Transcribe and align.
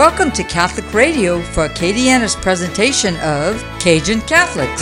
Welcome 0.00 0.30
to 0.32 0.44
Catholic 0.44 0.94
Radio 0.94 1.42
for 1.42 1.68
Acadiana's 1.68 2.34
presentation 2.34 3.16
of 3.18 3.62
Cajun 3.80 4.22
Catholics. 4.22 4.80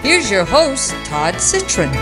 Here's 0.00 0.30
your 0.30 0.44
host, 0.44 0.92
Todd 1.06 1.40
Citron. 1.40 1.92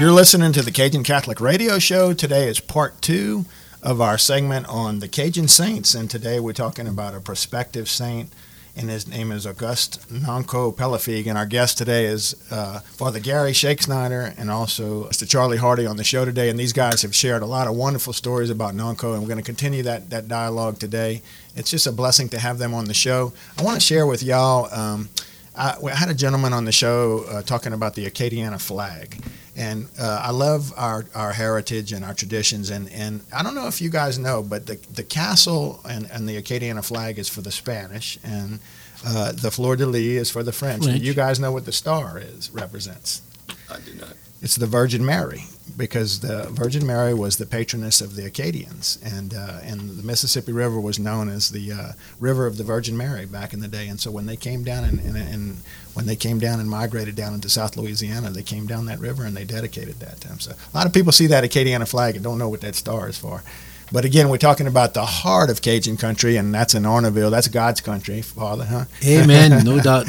You're 0.00 0.10
listening 0.10 0.52
to 0.54 0.62
the 0.62 0.72
Cajun 0.72 1.04
Catholic 1.04 1.40
Radio 1.40 1.78
Show. 1.78 2.12
Today 2.12 2.48
is 2.48 2.58
part 2.58 3.00
two 3.00 3.44
of 3.80 4.00
our 4.00 4.18
segment 4.18 4.66
on 4.68 4.98
the 4.98 5.06
Cajun 5.06 5.46
Saints, 5.46 5.94
and 5.94 6.10
today 6.10 6.40
we're 6.40 6.52
talking 6.52 6.88
about 6.88 7.14
a 7.14 7.20
prospective 7.20 7.88
saint 7.88 8.32
and 8.78 8.88
his 8.88 9.08
name 9.08 9.32
is 9.32 9.44
August 9.44 10.08
Nonco 10.08 10.74
Pelafigue. 10.74 11.26
And 11.26 11.36
our 11.36 11.46
guest 11.46 11.76
today 11.76 12.06
is 12.06 12.36
uh, 12.50 12.78
Father 12.80 13.18
Gary 13.18 13.50
Schexnayder 13.50 14.38
and 14.38 14.50
also 14.50 15.08
Mr. 15.08 15.28
Charlie 15.28 15.56
Hardy 15.56 15.84
on 15.84 15.96
the 15.96 16.04
show 16.04 16.24
today. 16.24 16.48
And 16.48 16.58
these 16.58 16.72
guys 16.72 17.02
have 17.02 17.14
shared 17.14 17.42
a 17.42 17.46
lot 17.46 17.66
of 17.66 17.74
wonderful 17.74 18.12
stories 18.12 18.50
about 18.50 18.74
Nonco, 18.74 19.14
and 19.14 19.22
we're 19.22 19.28
going 19.28 19.38
to 19.38 19.44
continue 19.44 19.82
that, 19.82 20.10
that 20.10 20.28
dialogue 20.28 20.78
today. 20.78 21.22
It's 21.56 21.70
just 21.70 21.88
a 21.88 21.92
blessing 21.92 22.28
to 22.30 22.38
have 22.38 22.58
them 22.58 22.72
on 22.72 22.84
the 22.84 22.94
show. 22.94 23.32
I 23.58 23.62
want 23.64 23.80
to 23.80 23.84
share 23.84 24.06
with 24.06 24.22
y'all. 24.22 24.72
Um, 24.72 25.08
I, 25.56 25.74
I, 25.84 25.94
had 25.96 26.08
a 26.08 26.14
gentleman 26.14 26.52
on 26.52 26.64
the 26.64 26.72
show 26.72 27.24
uh, 27.28 27.42
talking 27.42 27.72
about 27.72 27.94
the 27.94 28.06
Acadiana 28.08 28.60
flag. 28.60 29.20
And 29.58 29.88
uh, 30.00 30.22
I 30.24 30.30
love 30.30 30.72
our, 30.76 31.04
our 31.14 31.32
heritage 31.32 31.92
and 31.92 32.04
our 32.04 32.14
traditions. 32.14 32.70
And, 32.70 32.88
and 32.92 33.22
I 33.34 33.42
don't 33.42 33.56
know 33.56 33.66
if 33.66 33.80
you 33.80 33.90
guys 33.90 34.18
know, 34.18 34.42
but 34.42 34.66
the, 34.66 34.76
the 34.94 35.02
castle 35.02 35.80
and, 35.88 36.08
and 36.12 36.28
the 36.28 36.40
Acadiana 36.40 36.84
flag 36.84 37.18
is 37.18 37.28
for 37.28 37.40
the 37.40 37.50
Spanish, 37.50 38.18
and 38.22 38.60
uh, 39.04 39.32
the 39.32 39.50
fleur 39.50 39.76
de 39.76 39.86
lis 39.86 40.22
is 40.22 40.30
for 40.30 40.44
the 40.44 40.52
French. 40.52 40.84
French. 40.84 41.02
You 41.02 41.12
guys 41.12 41.40
know 41.40 41.50
what 41.50 41.64
the 41.64 41.72
star 41.72 42.18
is 42.18 42.50
represents? 42.52 43.22
I 43.68 43.80
do 43.80 43.94
not. 43.94 44.14
It's 44.40 44.56
the 44.56 44.66
Virgin 44.66 45.04
Mary 45.04 45.44
because 45.76 46.20
the 46.20 46.48
Virgin 46.50 46.86
Mary 46.86 47.12
was 47.12 47.36
the 47.36 47.46
patroness 47.46 48.00
of 48.00 48.14
the 48.14 48.24
Acadians, 48.24 48.98
and 49.04 49.34
uh, 49.34 49.58
and 49.62 49.90
the 49.90 50.02
Mississippi 50.02 50.52
River 50.52 50.80
was 50.80 50.98
known 50.98 51.28
as 51.28 51.50
the 51.50 51.72
uh, 51.72 51.92
River 52.20 52.46
of 52.46 52.56
the 52.56 52.64
Virgin 52.64 52.96
Mary 52.96 53.26
back 53.26 53.52
in 53.52 53.60
the 53.60 53.68
day. 53.68 53.88
And 53.88 53.98
so 53.98 54.10
when 54.10 54.26
they 54.26 54.36
came 54.36 54.62
down 54.62 54.84
and, 54.84 55.00
and, 55.00 55.16
and, 55.16 55.56
when 55.94 56.06
they 56.06 56.14
came 56.14 56.38
down 56.38 56.60
and 56.60 56.70
migrated 56.70 57.16
down 57.16 57.34
into 57.34 57.48
South 57.48 57.76
Louisiana, 57.76 58.30
they 58.30 58.44
came 58.44 58.68
down 58.68 58.86
that 58.86 59.00
river 59.00 59.24
and 59.24 59.36
they 59.36 59.42
dedicated 59.42 59.98
that 59.98 60.20
to 60.20 60.28
them. 60.28 60.38
So 60.38 60.52
a 60.52 60.76
lot 60.76 60.86
of 60.86 60.92
people 60.92 61.10
see 61.10 61.26
that 61.26 61.42
Acadiana 61.42 61.88
flag 61.88 62.14
and 62.14 62.22
don't 62.22 62.38
know 62.38 62.48
what 62.48 62.60
that 62.60 62.76
star 62.76 63.08
is 63.08 63.18
for. 63.18 63.42
But 63.90 64.04
again, 64.04 64.28
we're 64.28 64.36
talking 64.36 64.66
about 64.66 64.92
the 64.92 65.06
heart 65.06 65.48
of 65.48 65.62
Cajun 65.62 65.96
country, 65.96 66.36
and 66.36 66.54
that's 66.54 66.74
in 66.74 66.82
Arnaudville. 66.82 67.30
That's 67.30 67.48
God's 67.48 67.80
country, 67.80 68.20
Father, 68.20 68.66
huh? 68.66 68.84
Amen. 69.06 69.64
no 69.64 69.80
doubt. 69.80 70.06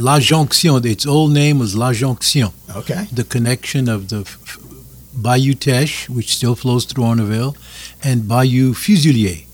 La 0.00 0.20
Jonction, 0.20 0.84
its 0.84 1.06
old 1.06 1.32
name 1.32 1.58
was 1.58 1.74
La 1.74 1.92
Jonction. 1.92 2.52
Okay. 2.76 3.06
The 3.12 3.24
connection 3.24 3.88
of 3.88 4.10
the 4.10 4.30
Bayou 5.16 5.54
Teche, 5.54 6.08
which 6.08 6.36
still 6.36 6.54
flows 6.54 6.84
through 6.84 7.04
Arnaudville, 7.04 7.56
and 8.04 8.28
Bayou 8.28 8.74
Fusilier. 8.74 9.44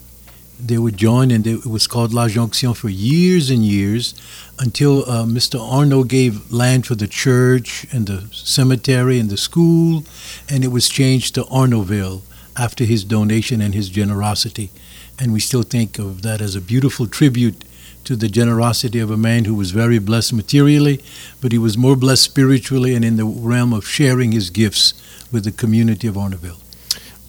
They 0.61 0.79
would 0.79 0.99
join, 0.99 1.31
and 1.31 1.47
it 1.47 1.65
was 1.65 1.87
called 1.87 2.13
La 2.13 2.29
Jonction 2.29 2.77
for 2.77 2.91
years 2.91 3.49
and 3.49 3.65
years 3.65 4.15
until 4.59 5.09
uh, 5.11 5.25
Mr. 5.25 5.59
Arnaud 5.59 6.05
gave 6.05 6.53
land 6.53 6.87
for 6.87 6.95
the 6.95 7.09
church 7.09 7.87
and 7.91 8.07
the 8.07 8.29
cemetery 8.33 9.19
and 9.19 9.31
the 9.31 9.39
school, 9.39 10.05
and 10.49 10.63
it 10.63 10.69
was 10.69 10.91
changed 10.91 11.35
to 11.37 11.45
Arnaudville 11.45 12.23
after 12.57 12.85
his 12.85 13.05
donation 13.05 13.61
and 13.61 13.75
his 13.75 13.89
generosity. 13.89 14.71
And 15.19 15.33
we 15.33 15.41
still 15.41 15.63
think 15.63 15.99
of 15.99 16.23
that 16.23 16.41
as 16.41 16.55
a 16.57 16.61
beautiful 16.61 17.07
tribute 17.07 17.65
to 18.05 18.17
the 18.17 18.29
generosity 18.29 18.99
of 18.99 19.11
a 19.11 19.17
man 19.17 19.45
who 19.45 19.55
was 19.55 19.71
very 19.71 19.99
blessed 19.99 20.33
materially, 20.33 21.03
but 21.41 21.53
he 21.53 21.59
was 21.59 21.79
more 21.79 21.97
blessed 21.97 22.23
spiritually 22.23 22.95
and 22.95 23.05
in 23.05 23.17
the 23.17 23.25
realm 23.25 23.73
of 23.73 23.87
sharing 23.87 24.33
his 24.33 24.51
gifts 24.51 24.95
with 25.31 25.45
the 25.45 25.53
community 25.53 26.09
of 26.09 26.17
Arnaudville. 26.17 26.62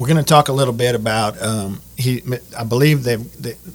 We're 0.03 0.07
going 0.07 0.17
to 0.17 0.23
talk 0.23 0.49
a 0.49 0.51
little 0.51 0.73
bit 0.73 0.95
about 0.95 1.41
um, 1.41 1.79
he. 1.95 2.21
I 2.59 2.65
believe 2.65 3.05
that 3.05 3.19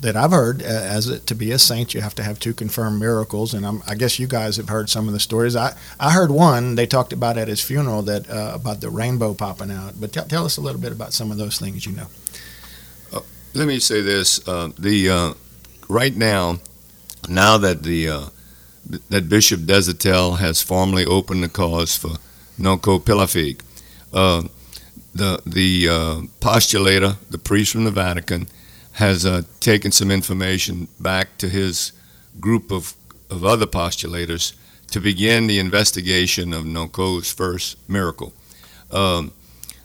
that 0.03 0.15
I've 0.15 0.33
heard 0.33 0.61
uh, 0.61 0.67
as 0.67 1.09
a, 1.09 1.21
to 1.21 1.35
be 1.35 1.53
a 1.53 1.59
saint, 1.59 1.95
you 1.95 2.03
have 2.03 2.15
to 2.17 2.23
have 2.23 2.39
two 2.39 2.53
confirmed 2.53 3.01
miracles, 3.01 3.55
and 3.55 3.65
I'm, 3.65 3.83
i 3.87 3.95
guess 3.95 4.19
you 4.19 4.27
guys 4.27 4.59
have 4.59 4.69
heard 4.69 4.91
some 4.91 5.07
of 5.07 5.15
the 5.15 5.21
stories. 5.21 5.57
I, 5.57 5.75
I 5.99 6.13
heard 6.13 6.31
one 6.31 6.75
they 6.75 6.87
talked 6.87 7.15
about 7.15 7.39
at 7.39 7.49
his 7.49 7.63
funeral 7.63 8.03
that 8.03 8.29
uh, 8.29 8.53
about 8.55 8.83
the 8.83 8.91
rainbow 8.91 9.33
popping 9.33 9.71
out. 9.71 9.99
But 9.99 10.13
t- 10.13 10.21
tell 10.29 10.45
us 10.45 10.59
a 10.59 10.61
little 10.61 10.83
bit 10.83 10.93
about 10.93 11.15
some 11.15 11.31
of 11.31 11.39
those 11.39 11.59
things 11.59 11.87
you 11.87 11.93
know. 11.93 12.09
Uh, 13.11 13.21
let 13.55 13.67
me 13.67 13.79
say 13.79 14.03
this: 14.03 14.47
uh, 14.47 14.69
the 14.79 15.09
uh, 15.09 15.35
right 15.89 16.15
now, 16.15 16.59
now 17.27 17.57
that 17.57 17.85
the 17.85 18.07
uh, 18.07 18.25
that 19.09 19.31
Bishop 19.31 19.61
Deshotel 19.61 20.37
has 20.37 20.61
formally 20.61 21.07
opened 21.07 21.43
the 21.43 21.49
cause 21.49 21.97
for 21.97 22.19
Nonco 22.61 23.01
Pelafigue 23.01 23.63
the 25.19 25.43
the 25.45 25.89
uh, 25.89 26.21
postulator, 26.41 27.17
the 27.31 27.39
priest 27.39 27.73
from 27.73 27.85
the 27.85 27.91
Vatican, 27.91 28.49
has 28.93 29.27
uh, 29.27 29.43
taken 29.61 29.93
some 29.93 30.11
information 30.11 30.89
back 30.99 31.37
to 31.39 31.49
his 31.49 31.93
group 32.41 32.73
of, 32.73 32.95
of 33.31 33.45
other 33.45 33.67
postulators 33.67 34.55
to 34.91 35.01
begin 35.01 35.47
the 35.47 35.59
investigation 35.59 36.53
of 36.53 36.65
Nonco's 36.65 37.31
first 37.33 37.77
miracle. 37.89 38.33
Um, 38.91 39.33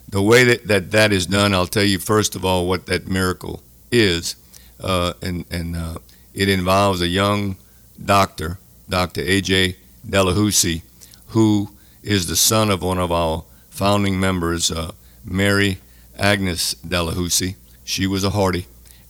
the 0.08 0.22
way 0.22 0.44
that, 0.46 0.68
that 0.68 0.92
that 0.92 1.12
is 1.12 1.26
done, 1.26 1.54
I'll 1.54 1.68
tell 1.68 1.84
you 1.84 2.00
first 2.00 2.36
of 2.36 2.46
all 2.46 2.68
what 2.68 2.86
that 2.86 3.08
miracle 3.08 3.62
is, 3.92 4.36
uh, 4.80 5.14
and 5.22 5.46
and 5.52 5.76
uh, 5.76 5.98
it 6.34 6.50
involves 6.50 7.02
a 7.02 7.08
young 7.08 7.58
doctor, 8.04 8.58
Dr. 8.90 9.22
A.J. 9.22 9.76
Delahoussaye, 10.08 10.82
who 11.28 11.70
is 12.02 12.28
the 12.28 12.36
son 12.36 12.70
of 12.70 12.82
one 12.82 13.00
of 13.00 13.12
our 13.12 13.44
founding 13.70 14.20
members, 14.20 14.72
uh, 14.72 14.92
Mary 15.24 15.80
Agnes 16.18 16.76
Delahoussaye. 16.76 17.56
She 17.84 18.08
was 18.08 18.24
a 18.24 18.30
Hardy, 18.32 18.68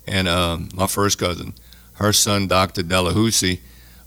and 0.07 0.27
um, 0.27 0.69
my 0.73 0.87
first 0.87 1.17
cousin. 1.17 1.53
Her 1.93 2.13
son, 2.13 2.47
Dr. 2.47 2.81
Delahoussaye, 2.83 3.59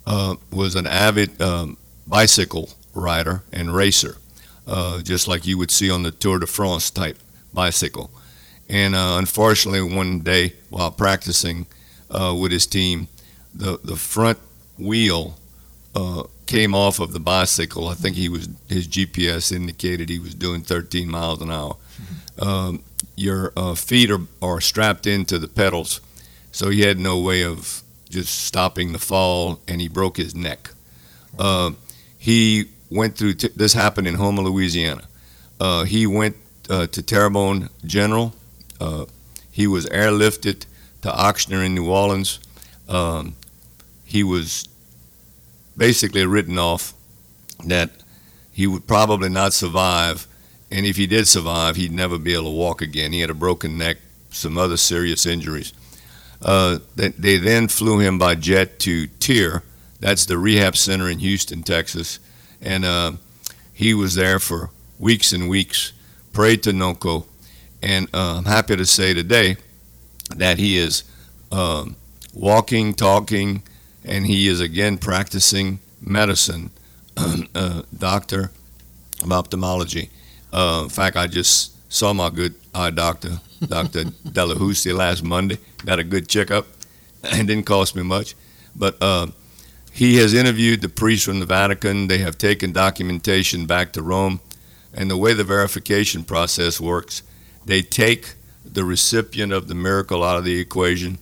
uh, 0.06 0.36
was 0.50 0.74
an 0.74 0.86
avid 0.86 1.40
um, 1.40 1.76
bicycle 2.06 2.70
rider 2.94 3.42
and 3.52 3.74
racer, 3.74 4.16
uh, 4.66 5.02
just 5.02 5.28
like 5.28 5.46
you 5.46 5.58
would 5.58 5.70
see 5.70 5.90
on 5.90 6.02
the 6.02 6.10
Tour 6.10 6.38
de 6.38 6.46
France 6.46 6.90
type 6.90 7.18
bicycle. 7.52 8.10
And 8.68 8.94
uh, 8.94 9.16
unfortunately, 9.18 9.82
one 9.94 10.20
day 10.20 10.54
while 10.70 10.90
practicing 10.90 11.66
uh, 12.10 12.36
with 12.40 12.52
his 12.52 12.66
team, 12.66 13.08
the 13.54 13.78
the 13.82 13.96
front 13.96 14.38
wheel 14.78 15.36
uh, 15.94 16.24
came 16.46 16.74
off 16.74 17.00
of 17.00 17.12
the 17.12 17.20
bicycle. 17.20 17.88
I 17.88 17.94
think 17.94 18.16
he 18.16 18.28
was 18.28 18.48
his 18.68 18.88
GPS 18.88 19.52
indicated 19.52 20.08
he 20.08 20.18
was 20.18 20.34
doing 20.34 20.62
13 20.62 21.08
miles 21.08 21.40
an 21.40 21.50
hour. 21.50 21.76
Um, 22.38 22.82
your 23.16 23.52
uh, 23.56 23.74
feet 23.74 24.10
are, 24.10 24.20
are 24.42 24.60
strapped 24.60 25.06
into 25.06 25.38
the 25.38 25.48
pedals, 25.48 26.00
so 26.52 26.70
he 26.70 26.82
had 26.82 26.98
no 26.98 27.18
way 27.18 27.42
of 27.42 27.82
just 28.10 28.44
stopping 28.44 28.92
the 28.92 28.98
fall, 28.98 29.60
and 29.66 29.80
he 29.80 29.88
broke 29.88 30.16
his 30.16 30.34
neck. 30.34 30.70
Uh, 31.38 31.72
he 32.18 32.66
went 32.90 33.16
through. 33.16 33.34
T- 33.34 33.48
this 33.56 33.72
happened 33.72 34.06
in 34.06 34.14
Houma, 34.14 34.42
Louisiana. 34.42 35.02
Uh, 35.58 35.84
he 35.84 36.06
went 36.06 36.36
uh, 36.68 36.86
to 36.88 37.02
Terrebonne 37.02 37.70
General. 37.84 38.34
Uh, 38.80 39.06
he 39.50 39.66
was 39.66 39.86
airlifted 39.86 40.66
to 41.02 41.08
Ochsner 41.08 41.64
in 41.64 41.74
New 41.74 41.90
Orleans. 41.90 42.40
Um, 42.88 43.34
he 44.04 44.22
was 44.22 44.68
basically 45.76 46.26
written 46.26 46.58
off 46.58 46.94
that 47.64 47.90
he 48.52 48.66
would 48.66 48.86
probably 48.86 49.28
not 49.28 49.52
survive, 49.52 50.26
and 50.70 50.84
if 50.86 50.96
he 50.96 51.06
did 51.06 51.28
survive, 51.28 51.76
he'd 51.76 51.92
never 51.92 52.18
be 52.18 52.34
able 52.34 52.44
to 52.44 52.50
walk 52.50 52.82
again. 52.82 53.12
He 53.12 53.20
had 53.20 53.30
a 53.30 53.34
broken 53.34 53.78
neck, 53.78 53.98
some 54.30 54.58
other 54.58 54.76
serious 54.76 55.24
injuries. 55.26 55.72
Uh, 56.42 56.78
they, 56.96 57.08
they 57.08 57.36
then 57.38 57.68
flew 57.68 57.98
him 57.98 58.18
by 58.18 58.34
jet 58.34 58.78
to 58.80 59.06
TIRR. 59.06 59.62
that's 60.00 60.26
the 60.26 60.38
rehab 60.38 60.76
center 60.76 61.08
in 61.08 61.18
Houston, 61.20 61.62
Texas, 61.62 62.18
and 62.60 62.84
uh, 62.84 63.12
he 63.72 63.94
was 63.94 64.14
there 64.14 64.38
for 64.38 64.70
weeks 64.98 65.32
and 65.32 65.48
weeks, 65.48 65.92
prayed 66.32 66.62
to 66.64 66.72
Nonco, 66.72 67.26
and 67.82 68.08
uh, 68.14 68.36
I'm 68.38 68.44
happy 68.44 68.76
to 68.76 68.86
say 68.86 69.14
today 69.14 69.56
that 70.34 70.58
he 70.58 70.76
is 70.76 71.04
um, 71.52 71.96
walking, 72.34 72.92
talking, 72.94 73.62
and 74.04 74.26
he 74.26 74.48
is 74.48 74.60
again 74.60 74.98
practicing 74.98 75.80
medicine, 76.00 76.70
uh, 77.54 77.82
doctor 77.96 78.50
of 79.22 79.32
ophthalmology. 79.32 80.10
Uh, 80.56 80.84
in 80.84 80.88
fact, 80.88 81.16
I 81.16 81.26
just 81.26 81.92
saw 81.92 82.14
my 82.14 82.30
good 82.30 82.54
eye 82.74 82.90
doctor, 82.90 83.40
Dr. 83.66 84.04
Delahoussaye, 84.24 84.96
last 84.96 85.22
Monday. 85.22 85.58
Got 85.84 85.98
a 85.98 86.04
good 86.04 86.28
checkup. 86.28 86.66
It 87.22 87.46
didn't 87.46 87.66
cost 87.66 87.94
me 87.94 88.02
much. 88.02 88.34
But 88.74 88.96
uh, 89.02 89.26
he 89.92 90.16
has 90.16 90.32
interviewed 90.32 90.80
the 90.80 90.88
priests 90.88 91.26
from 91.26 91.40
the 91.40 91.46
Vatican. 91.46 92.08
They 92.08 92.18
have 92.18 92.38
taken 92.38 92.72
documentation 92.72 93.66
back 93.66 93.92
to 93.92 94.02
Rome. 94.02 94.40
And 94.94 95.10
the 95.10 95.18
way 95.18 95.34
the 95.34 95.44
verification 95.44 96.24
process 96.24 96.80
works, 96.80 97.22
they 97.66 97.82
take 97.82 98.34
the 98.64 98.84
recipient 98.84 99.52
of 99.52 99.68
the 99.68 99.74
miracle 99.74 100.24
out 100.24 100.38
of 100.38 100.44
the 100.44 100.58
equation 100.58 101.18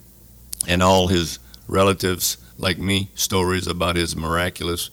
and 0.69 0.81
all 0.81 1.09
his 1.09 1.41
relatives 1.67 2.37
like 2.57 2.79
me 2.79 3.11
stories 3.17 3.67
about 3.67 3.97
his 3.97 4.15
miraculous 4.15 4.91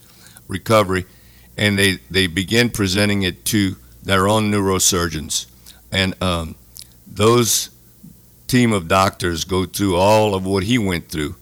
recovery, 0.47 1.05
and 1.57 1.77
they, 1.77 1.99
they 2.09 2.25
begin 2.25 2.71
presenting 2.71 3.21
it 3.21 3.45
to 3.45 3.75
their 4.03 4.27
own 4.27 4.51
neurosurgeons. 4.51 5.45
and 5.91 6.21
um, 6.21 6.55
those 7.05 7.69
team 8.47 8.73
of 8.73 8.87
doctors 8.87 9.43
go 9.43 9.65
through 9.65 9.95
all 9.95 10.33
of 10.35 10.45
what 10.45 10.63
he 10.63 10.77
went 10.77 11.09
through 11.09 11.35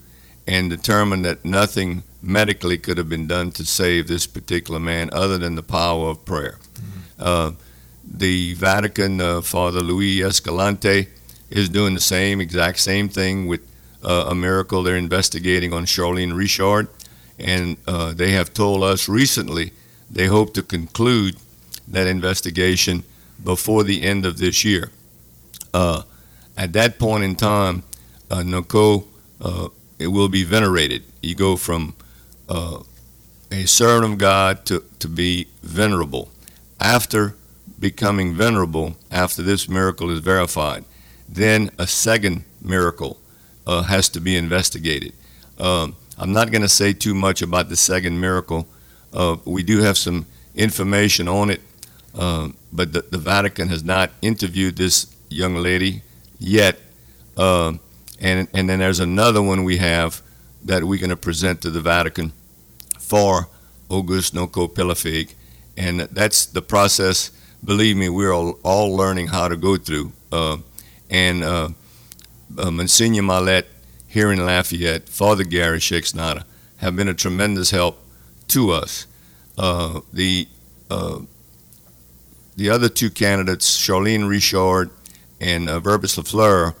and 0.46 0.70
determine 0.70 1.22
that 1.22 1.44
nothing 1.44 2.02
medically 2.22 2.76
could 2.76 2.98
have 2.98 3.08
been 3.08 3.26
done 3.26 3.50
to 3.52 3.64
save 3.64 4.06
this 4.06 4.26
particular 4.26 4.80
man 4.80 5.10
other 5.12 5.38
than 5.38 5.54
the 5.54 5.62
power 5.62 6.08
of 6.08 6.24
prayer. 6.24 6.58
Uh, 7.18 7.52
the 8.04 8.54
Vatican, 8.54 9.20
uh, 9.20 9.40
Father 9.40 9.80
Luis 9.80 10.22
Escalante, 10.22 11.06
is 11.50 11.68
doing 11.68 11.94
the 11.94 12.00
same, 12.00 12.40
exact 12.40 12.78
same 12.78 13.08
thing 13.08 13.46
with 13.46 13.60
uh, 14.02 14.26
a 14.28 14.34
miracle 14.34 14.82
they're 14.82 14.96
investigating 14.96 15.72
on 15.72 15.84
Charlene 15.84 16.36
Richard. 16.36 16.88
And 17.38 17.76
uh, 17.86 18.12
they 18.12 18.32
have 18.32 18.52
told 18.52 18.82
us 18.82 19.08
recently 19.08 19.72
they 20.10 20.26
hope 20.26 20.54
to 20.54 20.62
conclude 20.62 21.36
that 21.90 22.06
investigation 22.06 23.02
before 23.42 23.84
the 23.84 24.02
end 24.02 24.24
of 24.24 24.38
this 24.38 24.64
year. 24.64 24.90
Uh, 25.72 26.02
at 26.56 26.72
that 26.72 26.98
point 26.98 27.24
in 27.24 27.36
time, 27.36 27.82
uh, 28.30 28.38
Nonco 28.38 29.04
uh, 29.40 29.68
it 29.98 30.08
will 30.08 30.28
be 30.28 30.44
venerated. 30.44 31.02
You 31.22 31.34
go 31.34 31.56
from 31.56 31.94
uh, 32.48 32.82
a 33.50 33.66
servant 33.66 34.14
of 34.14 34.18
God 34.18 34.64
to, 34.66 34.84
to 34.98 35.08
be 35.08 35.48
venerable. 35.62 36.30
After 36.80 37.34
becoming 37.78 38.34
venerable, 38.34 38.96
after 39.10 39.42
this 39.42 39.68
miracle 39.68 40.10
is 40.10 40.20
verified, 40.20 40.84
then 41.28 41.70
a 41.78 41.86
second 41.86 42.44
miracle 42.62 43.18
uh, 43.66 43.82
has 43.82 44.08
to 44.10 44.20
be 44.20 44.36
investigated. 44.36 45.12
Um, 45.58 45.96
I'm 46.18 46.32
not 46.32 46.50
going 46.50 46.62
to 46.62 46.68
say 46.68 46.92
too 46.92 47.14
much 47.14 47.42
about 47.42 47.68
the 47.68 47.76
second 47.76 48.20
miracle. 48.20 48.66
Uh, 49.12 49.36
we 49.44 49.62
do 49.62 49.80
have 49.80 49.96
some 49.96 50.26
information 50.54 51.28
on 51.28 51.50
it, 51.50 51.60
uh, 52.14 52.48
but 52.72 52.92
the, 52.92 53.02
the, 53.02 53.18
Vatican 53.18 53.68
has 53.68 53.84
not 53.84 54.10
interviewed 54.20 54.76
this 54.76 55.14
young 55.28 55.56
lady 55.56 56.02
yet. 56.38 56.78
Uh, 57.36 57.74
and, 58.20 58.48
and 58.52 58.68
then 58.68 58.80
there's 58.80 59.00
another 59.00 59.40
one 59.40 59.64
we 59.64 59.76
have 59.78 60.22
that 60.64 60.84
we're 60.84 60.98
going 60.98 61.10
to 61.10 61.16
present 61.16 61.62
to 61.62 61.70
the 61.70 61.80
Vatican 61.80 62.32
for 62.98 63.48
August 63.88 64.34
Nonco 64.34 64.68
Pelafigue. 64.68 65.34
And 65.76 66.00
that's 66.00 66.46
the 66.46 66.62
process, 66.62 67.30
believe 67.64 67.96
me, 67.96 68.08
we're 68.08 68.32
all, 68.32 68.58
all 68.62 68.94
learning 68.94 69.28
how 69.28 69.48
to 69.48 69.56
go 69.56 69.76
through. 69.76 70.12
Uh, 70.30 70.58
and 71.08 71.42
uh, 71.42 71.70
uh, 72.58 72.70
Monsignor 72.70 73.22
Mallet 73.22 73.66
here 74.06 74.32
in 74.32 74.44
Lafayette, 74.44 75.08
Father 75.08 75.44
Gary 75.44 75.80
have 76.78 76.96
been 76.96 77.08
a 77.08 77.14
tremendous 77.14 77.70
help 77.70 78.02
to 78.48 78.70
us. 78.70 79.06
Uh, 79.56 80.00
the 80.12 80.48
uh, 80.90 81.20
the 82.60 82.68
other 82.68 82.90
two 82.90 83.08
candidates, 83.08 83.78
Charlene 83.78 84.28
Richard 84.28 84.90
and 85.40 85.70
uh, 85.70 85.80
Verbis 85.80 86.18
Lafleur, 86.18 86.74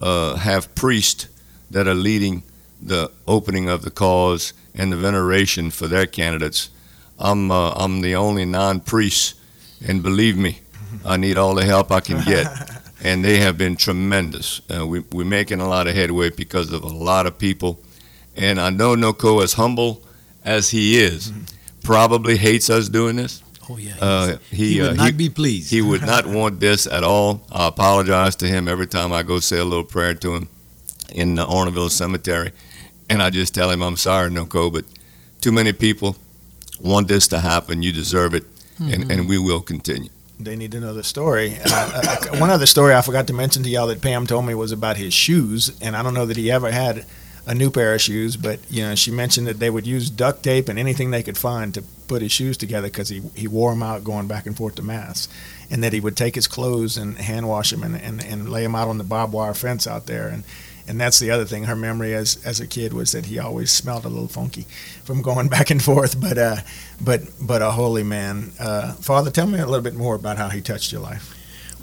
uh, 0.00 0.36
have 0.36 0.72
priests 0.76 1.26
that 1.68 1.88
are 1.88 1.96
leading 1.96 2.44
the 2.80 3.10
opening 3.26 3.68
of 3.68 3.82
the 3.82 3.90
cause 3.90 4.52
and 4.72 4.92
the 4.92 4.96
veneration 4.96 5.72
for 5.72 5.88
their 5.88 6.06
candidates. 6.06 6.70
I'm 7.18 7.50
uh, 7.50 7.72
I'm 7.72 8.02
the 8.02 8.14
only 8.14 8.44
non-priest, 8.44 9.34
and 9.84 10.00
believe 10.00 10.36
me, 10.38 10.60
I 11.04 11.16
need 11.16 11.38
all 11.38 11.56
the 11.56 11.64
help 11.64 11.90
I 11.90 11.98
can 11.98 12.22
get. 12.24 12.46
and 13.02 13.24
they 13.24 13.38
have 13.38 13.58
been 13.58 13.74
tremendous. 13.74 14.60
Uh, 14.70 14.86
we, 14.86 15.00
we're 15.10 15.24
making 15.24 15.60
a 15.60 15.68
lot 15.68 15.88
of 15.88 15.96
headway 15.96 16.30
because 16.30 16.70
of 16.72 16.84
a 16.84 16.86
lot 16.86 17.26
of 17.26 17.36
people. 17.36 17.80
And 18.36 18.60
I 18.60 18.70
know 18.70 18.94
Nonco, 18.94 19.42
as 19.42 19.54
humble 19.54 20.04
as 20.44 20.70
he 20.70 20.98
is, 20.98 21.32
mm-hmm. 21.32 21.42
probably 21.82 22.36
hates 22.36 22.70
us 22.70 22.88
doing 22.88 23.16
this. 23.16 23.42
Oh 23.68 23.76
yeah, 23.76 23.94
uh, 24.00 24.36
he, 24.50 24.74
he, 24.74 24.80
would 24.80 24.90
uh, 24.90 24.94
not 24.94 25.06
he, 25.06 25.12
be 25.12 25.28
pleased. 25.28 25.70
he 25.70 25.82
would 25.82 26.02
not 26.02 26.26
want 26.26 26.60
this 26.60 26.86
at 26.86 27.02
all. 27.02 27.42
I 27.50 27.68
apologize 27.68 28.36
to 28.36 28.46
him 28.46 28.68
every 28.68 28.86
time 28.86 29.12
I 29.12 29.22
go 29.22 29.40
say 29.40 29.58
a 29.58 29.64
little 29.64 29.84
prayer 29.84 30.14
to 30.14 30.34
him 30.34 30.48
in 31.12 31.34
the 31.34 31.44
Arnaudville 31.44 31.90
Cemetery, 31.90 32.52
and 33.10 33.22
I 33.22 33.30
just 33.30 33.54
tell 33.54 33.70
him 33.70 33.82
I'm 33.82 33.96
sorry, 33.96 34.30
Nonco, 34.30 34.72
but 34.72 34.84
too 35.40 35.52
many 35.52 35.72
people 35.72 36.16
want 36.80 37.08
this 37.08 37.26
to 37.28 37.40
happen. 37.40 37.82
You 37.82 37.92
deserve 37.92 38.34
it, 38.34 38.44
mm-hmm. 38.78 38.92
and, 38.92 39.12
and 39.12 39.28
we 39.28 39.38
will 39.38 39.60
continue 39.60 40.10
they 40.38 40.56
need 40.56 40.72
to 40.72 40.80
know 40.80 40.92
the 40.92 41.04
story. 41.04 41.56
Uh, 41.64 41.90
uh, 42.04 42.36
one 42.38 42.50
other 42.50 42.66
story 42.66 42.94
I 42.94 43.00
forgot 43.00 43.26
to 43.28 43.32
mention 43.32 43.62
to 43.62 43.70
y'all 43.70 43.86
that 43.86 44.02
Pam 44.02 44.26
told 44.26 44.44
me 44.44 44.54
was 44.54 44.72
about 44.72 44.96
his 44.96 45.14
shoes, 45.14 45.76
and 45.80 45.96
I 45.96 46.02
don't 46.02 46.14
know 46.14 46.26
that 46.26 46.36
he 46.36 46.50
ever 46.50 46.70
had 46.70 47.06
a 47.46 47.54
new 47.54 47.70
pair 47.70 47.94
of 47.94 48.00
shoes, 48.00 48.36
but 48.36 48.58
you 48.70 48.82
know 48.82 48.94
she 48.94 49.10
mentioned 49.10 49.46
that 49.46 49.60
they 49.60 49.70
would 49.70 49.86
use 49.86 50.10
duct 50.10 50.42
tape 50.42 50.68
and 50.68 50.78
anything 50.78 51.10
they 51.10 51.22
could 51.22 51.38
find 51.38 51.72
to 51.74 51.82
put 52.08 52.22
his 52.22 52.32
shoes 52.32 52.56
together 52.56 52.88
because 52.88 53.08
he 53.08 53.22
he 53.34 53.46
wore 53.46 53.70
them 53.70 53.82
out 53.82 54.04
going 54.04 54.26
back 54.26 54.46
and 54.46 54.56
forth 54.56 54.74
to 54.74 54.82
mass, 54.82 55.28
and 55.70 55.82
that 55.82 55.92
he 55.92 56.00
would 56.00 56.16
take 56.16 56.34
his 56.34 56.48
clothes 56.48 56.96
and 56.96 57.18
hand 57.18 57.48
wash 57.48 57.70
them 57.70 57.82
and, 57.82 57.96
and, 57.96 58.24
and 58.24 58.50
lay 58.50 58.62
them 58.62 58.74
out 58.74 58.88
on 58.88 58.98
the 58.98 59.04
barbed 59.04 59.32
wire 59.32 59.54
fence 59.54 59.86
out 59.86 60.06
there 60.06 60.28
and 60.28 60.44
and 60.88 61.00
that's 61.00 61.18
the 61.18 61.30
other 61.30 61.44
thing. 61.44 61.64
Her 61.64 61.76
memory 61.76 62.14
as 62.14 62.38
as 62.44 62.60
a 62.60 62.66
kid 62.66 62.92
was 62.92 63.12
that 63.12 63.26
he 63.26 63.38
always 63.38 63.70
smelled 63.70 64.04
a 64.04 64.08
little 64.08 64.28
funky 64.28 64.66
from 65.04 65.22
going 65.22 65.48
back 65.56 65.70
and 65.70 65.82
forth. 65.82 66.20
But 66.20 66.38
uh, 66.38 66.56
but 67.00 67.22
but 67.40 67.62
a 67.62 67.72
holy 67.72 68.02
man. 68.02 68.52
Uh, 68.58 68.92
Father, 68.94 69.30
tell 69.30 69.46
me 69.46 69.58
a 69.58 69.66
little 69.66 69.82
bit 69.82 69.94
more 69.94 70.14
about 70.14 70.36
how 70.36 70.48
he 70.48 70.60
touched 70.60 70.92
your 70.92 71.00
life. 71.00 71.34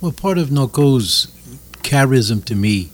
Well, 0.01 0.11
part 0.11 0.37
of 0.37 0.49
Nonco's 0.49 1.27
charism 1.83 2.43
to 2.45 2.55
me 2.55 2.91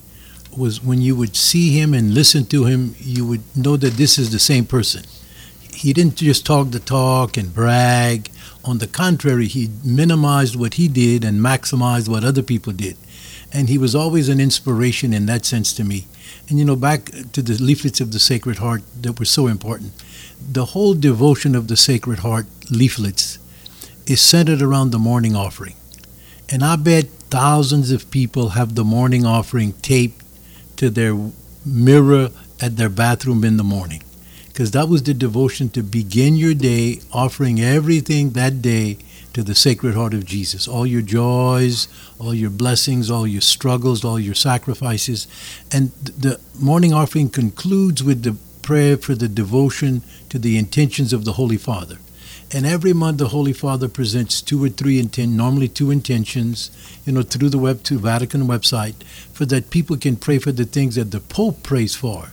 was 0.58 0.84
when 0.84 1.02
you 1.02 1.16
would 1.16 1.36
see 1.36 1.80
him 1.80 1.94
and 1.94 2.14
listen 2.14 2.46
to 2.48 2.66
him, 2.66 2.96
you 3.00 3.26
would 3.26 3.44
know 3.56 3.78
that 3.78 3.94
this 3.94 4.18
is 4.18 4.32
the 4.32 4.40
same 4.40 4.66
person. 4.66 5.04
He 5.74 5.94
didn't 5.94 6.16
just 6.16 6.46
talk 6.46 6.72
the 6.72 6.80
talk 6.80 7.38
and 7.38 7.54
brag. 7.54 8.30
On 8.66 8.80
the 8.80 8.88
contrary, 8.88 9.48
he 9.48 9.70
minimized 9.84 10.56
what 10.56 10.74
he 10.74 10.88
did 10.88 11.24
and 11.24 11.40
maximized 11.40 12.10
what 12.10 12.24
other 12.24 12.44
people 12.44 12.74
did 12.74 12.98
and 13.52 13.70
he 13.70 13.78
was 13.78 13.96
always 13.96 14.30
an 14.30 14.40
inspiration 14.40 15.14
in 15.14 15.26
that 15.26 15.46
sense 15.46 15.74
to 15.74 15.84
me. 15.84 16.08
And 16.48 16.60
you 16.60 16.66
know, 16.66 16.76
back 16.76 17.06
to 17.34 17.42
the 17.42 17.62
leaflets 17.62 18.02
of 18.02 18.12
the 18.12 18.20
Sacred 18.20 18.58
Heart 18.58 18.84
that 19.02 19.20
were 19.20 19.26
so 19.26 19.48
important, 19.48 19.94
the 20.52 20.66
whole 20.66 20.94
devotion 20.94 21.56
of 21.56 21.68
the 21.68 21.78
Sacred 21.78 22.20
Heart 22.20 22.46
leaflets 22.70 23.40
is 24.08 24.22
centered 24.22 24.62
around 24.62 24.92
the 24.92 25.00
morning 25.00 25.36
offering. 25.36 25.76
And 26.52 26.64
I 26.64 26.76
bet 26.76 27.06
thousands 27.30 27.92
of 27.92 28.10
people 28.10 28.50
have 28.50 28.76
the 28.76 28.84
morning 28.84 29.26
offering 29.26 29.74
taped 29.74 30.24
to 30.80 30.90
their 30.90 31.14
mirror 31.66 32.30
at 32.62 32.78
their 32.78 32.90
bathroom 32.90 33.44
in 33.44 33.58
the 33.58 33.64
morning. 33.64 34.02
Because 34.48 34.72
that 34.72 34.88
was 34.90 35.04
the 35.04 35.14
devotion 35.14 35.70
to 35.72 35.84
begin 35.84 36.36
your 36.36 36.54
day 36.54 37.02
offering 37.12 37.60
everything 37.60 38.32
that 38.32 38.62
day 38.62 38.98
to 39.34 39.44
the 39.44 39.56
Sacred 39.56 39.96
Heart 39.96 40.14
of 40.14 40.26
Jesus. 40.26 40.68
All 40.68 40.88
your 40.88 41.02
joys, 41.02 41.88
all 42.18 42.34
your 42.34 42.50
blessings, 42.50 43.12
all 43.12 43.28
your 43.28 43.42
struggles, 43.42 44.06
all 44.06 44.20
your 44.20 44.34
sacrifices. 44.34 45.28
And 45.72 45.92
the 45.92 46.40
morning 46.60 46.94
offering 46.94 47.30
concludes 47.30 48.02
with 48.02 48.24
the 48.24 48.38
prayer 48.62 48.96
for 48.96 49.16
the 49.16 49.28
devotion 49.28 50.02
to 50.30 50.40
the 50.40 50.58
intentions 50.58 51.12
of 51.12 51.26
the 51.26 51.34
Holy 51.34 51.58
Father. 51.58 51.98
And 52.52 52.66
every 52.66 52.94
month, 52.94 53.20
the 53.20 53.28
Holy 53.28 53.54
Father 53.54 53.88
presents 53.88 54.42
two 54.42 54.64
or 54.64 54.70
three 54.70 55.00
intent, 55.00 55.34
normally 55.34 55.68
two 55.68 55.92
intentions, 55.92 56.72
you 57.06 57.14
know, 57.14 57.22
through 57.22 57.50
the 57.50 57.60
web 57.60 57.84
to 57.84 58.00
Vatican 58.00 58.48
website, 58.48 59.04
for 59.34 59.46
that 59.46 59.70
people 59.70 59.98
can 59.98 60.16
pray 60.16 60.40
for 60.40 60.52
the 60.52 60.66
things 60.66 60.96
that 60.96 61.12
the 61.12 61.20
Pope 61.20 61.62
prays 61.62 61.96
for. 61.96 62.30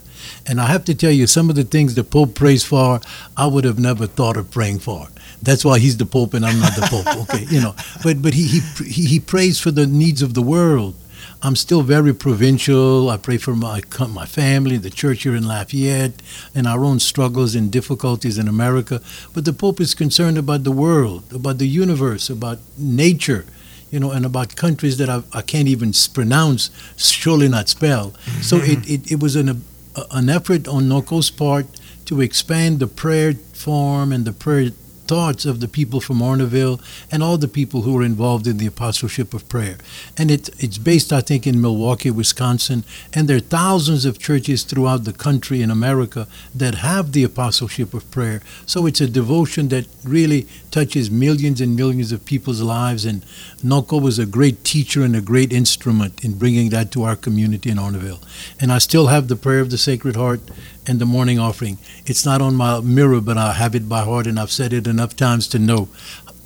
And 0.47 0.59
I 0.61 0.67
have 0.67 0.85
to 0.87 0.95
tell 0.95 1.11
you, 1.11 1.27
some 1.27 1.51
of 1.51 1.57
the 1.57 1.65
things 1.65 1.95
the 1.95 2.03
Pope 2.05 2.35
prays 2.35 2.65
for, 2.65 3.01
I 3.37 3.47
would 3.47 3.65
have 3.65 3.79
never 3.79 4.07
thought 4.07 4.39
of 4.39 4.51
praying 4.51 4.79
for. 4.79 5.09
That's 5.43 5.65
why 5.65 5.79
he's 5.79 5.99
the 5.99 6.07
Pope 6.07 6.33
and 6.35 6.47
I'm 6.47 6.61
not 6.61 6.75
the 6.75 6.87
Pope. 6.91 7.31
Okay, 7.31 7.45
you 7.51 7.61
know. 7.61 7.75
But 8.03 8.23
but 8.23 8.33
he 8.35 8.47
he 8.47 8.61
he 8.89 9.21
prays 9.21 9.61
for 9.61 9.71
the 9.71 9.87
needs 9.87 10.23
of 10.23 10.33
the 10.33 10.43
world. 10.43 10.95
I'm 11.43 11.57
still 11.57 11.83
very 11.83 12.15
provincial. 12.15 13.11
I 13.11 13.17
pray 13.17 13.39
for 13.39 13.55
my 13.55 13.83
my 14.09 14.27
family, 14.27 14.77
the 14.79 14.91
church 14.91 15.23
here 15.23 15.37
in 15.37 15.47
Lafayette, 15.47 16.23
and 16.55 16.67
our 16.67 16.85
own 16.85 16.99
struggles 17.01 17.55
and 17.55 17.71
difficulties 17.71 18.39
in 18.39 18.49
America. 18.49 19.01
But 19.35 19.45
the 19.45 19.53
Pope 19.53 19.81
is 19.81 19.95
concerned 19.95 20.39
about 20.39 20.65
the 20.65 20.73
world, 20.73 21.33
about 21.33 21.59
the 21.59 21.69
universe, 21.69 22.31
about 22.31 22.59
nature, 22.79 23.45
you 23.91 24.01
know, 24.01 24.11
and 24.11 24.25
about 24.25 24.57
countries 24.57 24.97
that 24.99 25.09
I, 25.09 25.23
I 25.33 25.43
can't 25.43 25.69
even 25.69 25.93
pronounce, 26.13 26.71
surely 26.97 27.49
not 27.49 27.69
spell. 27.69 28.11
Mm-hmm. 28.11 28.43
So 28.43 28.57
it, 28.57 28.89
it, 28.89 29.13
it 29.13 29.21
was 29.21 29.37
an 29.37 29.63
an 30.11 30.29
effort 30.29 30.69
on 30.69 30.89
Nonco's 30.89 31.31
part 31.31 31.67
to 32.05 32.21
expand 32.21 32.81
the 32.81 32.87
prayer 32.87 33.33
form 33.53 34.13
and 34.13 34.25
the 34.25 34.33
prayer 34.33 34.71
thoughts 35.07 35.45
of 35.45 35.61
the 35.61 35.69
people 35.69 36.01
from 36.01 36.19
Arnaudville 36.19 36.81
and 37.11 37.23
all 37.23 37.39
the 37.39 37.49
people 37.49 37.83
who 37.83 37.95
were 37.95 38.03
involved 38.03 38.47
in 38.47 38.59
the 38.59 38.67
apostleship 38.67 39.35
of 39.35 39.49
prayer. 39.49 39.79
And 40.17 40.31
it, 40.31 40.49
it's 40.59 40.79
based, 40.79 41.13
I 41.13 41.21
think, 41.21 41.47
in 41.47 41.61
Milwaukee, 41.61 42.11
Wisconsin. 42.11 42.85
And 43.13 43.29
there 43.29 43.37
are 43.37 43.41
thousands 43.41 44.05
of 44.05 44.19
churches 44.19 44.65
throughout 44.65 45.05
the 45.05 45.13
country 45.13 45.63
in 45.63 45.71
America 45.71 46.27
that 46.55 46.77
have 46.77 47.13
the 47.13 47.25
apostleship 47.25 47.95
of 47.95 48.11
prayer. 48.11 48.43
So 48.67 48.87
it's 48.87 49.01
a 49.01 49.09
devotion 49.09 49.69
that 49.69 49.87
really 50.05 50.47
touches 50.71 51.11
millions 51.11 51.61
and 51.61 51.77
millions 51.77 52.13
of 52.13 52.25
people's 52.25 52.61
lives. 52.61 53.05
And 53.05 53.25
Nonco 53.65 54.01
was 54.01 54.19
a 54.19 54.27
great 54.27 54.65
teacher 54.65 55.03
and 55.03 55.17
a 55.17 55.21
great 55.21 55.53
instrument 55.53 56.25
in 56.25 56.39
bringing 56.39 56.71
that 56.71 56.91
to 56.93 57.05
our 57.05 57.17
community 57.17 57.71
in 57.71 57.79
Arnaudville. 57.79 58.23
And 58.61 58.73
I 58.73 58.79
still 58.79 59.07
have 59.07 59.29
the 59.29 59.37
prayer 59.37 59.61
of 59.61 59.71
the 59.71 59.79
Sacred 59.79 60.17
Heart 60.17 60.41
and 60.87 60.99
the 60.99 61.07
morning 61.07 61.39
offering. 61.39 61.79
It's 62.05 62.25
not 62.25 62.41
on 62.41 62.55
my 62.55 62.81
mirror, 62.81 63.21
but 63.21 63.37
I 63.37 63.53
have 63.53 63.75
it 63.75 63.89
by 63.89 64.05
heart, 64.05 64.27
and 64.27 64.39
I've 64.39 64.53
said 64.53 64.73
it 64.73 64.87
enough 64.87 65.17
times 65.17 65.49
to 65.49 65.59
know 65.59 65.89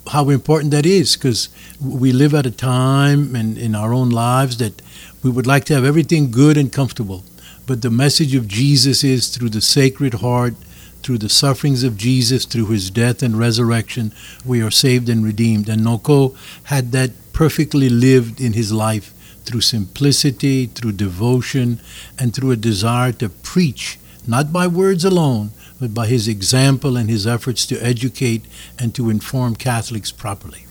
how 0.08 0.30
important 0.30 0.72
that 0.72 0.86
is 0.86 1.16
because 1.16 1.48
we 1.80 2.12
live 2.12 2.34
at 2.34 2.46
a 2.46 2.50
time 2.50 3.34
and 3.36 3.56
in 3.58 3.74
our 3.74 3.92
own 3.92 4.10
lives 4.10 4.56
that 4.56 4.82
we 5.22 5.30
would 5.30 5.46
like 5.46 5.64
to 5.66 5.74
have 5.74 5.84
everything 5.84 6.30
good 6.30 6.56
and 6.56 6.72
comfortable. 6.72 7.22
But 7.66 7.82
the 7.82 7.90
message 7.90 8.34
of 8.34 8.48
Jesus 8.48 9.04
is 9.04 9.28
through 9.28 9.50
the 9.50 9.60
Sacred 9.60 10.14
Heart, 10.14 10.54
through 11.02 11.18
the 11.18 11.28
sufferings 11.28 11.82
of 11.82 11.96
Jesus, 11.96 12.44
through 12.44 12.66
his 12.66 12.90
death 12.90 13.22
and 13.22 13.38
resurrection, 13.38 14.12
we 14.44 14.60
are 14.62 14.70
saved 14.70 15.08
and 15.08 15.24
redeemed. 15.24 15.68
And 15.68 15.82
Nonco 15.82 16.36
had 16.64 16.92
that 16.92 17.10
perfectly 17.32 17.88
lived 17.88 18.40
in 18.40 18.52
his 18.54 18.72
life 18.72 19.14
through 19.44 19.62
simplicity, 19.62 20.66
through 20.66 20.92
devotion, 20.92 21.80
and 22.18 22.34
through 22.34 22.50
a 22.50 22.56
desire 22.56 23.12
to 23.12 23.28
preach, 23.28 23.98
not 24.26 24.52
by 24.52 24.66
words 24.66 25.04
alone, 25.04 25.50
but 25.80 25.94
by 25.94 26.06
his 26.06 26.28
example 26.28 26.96
and 26.96 27.08
his 27.08 27.26
efforts 27.26 27.66
to 27.66 27.78
educate 27.84 28.44
and 28.78 28.94
to 28.94 29.10
inform 29.10 29.56
Catholics 29.56 30.12
properly. 30.12 30.66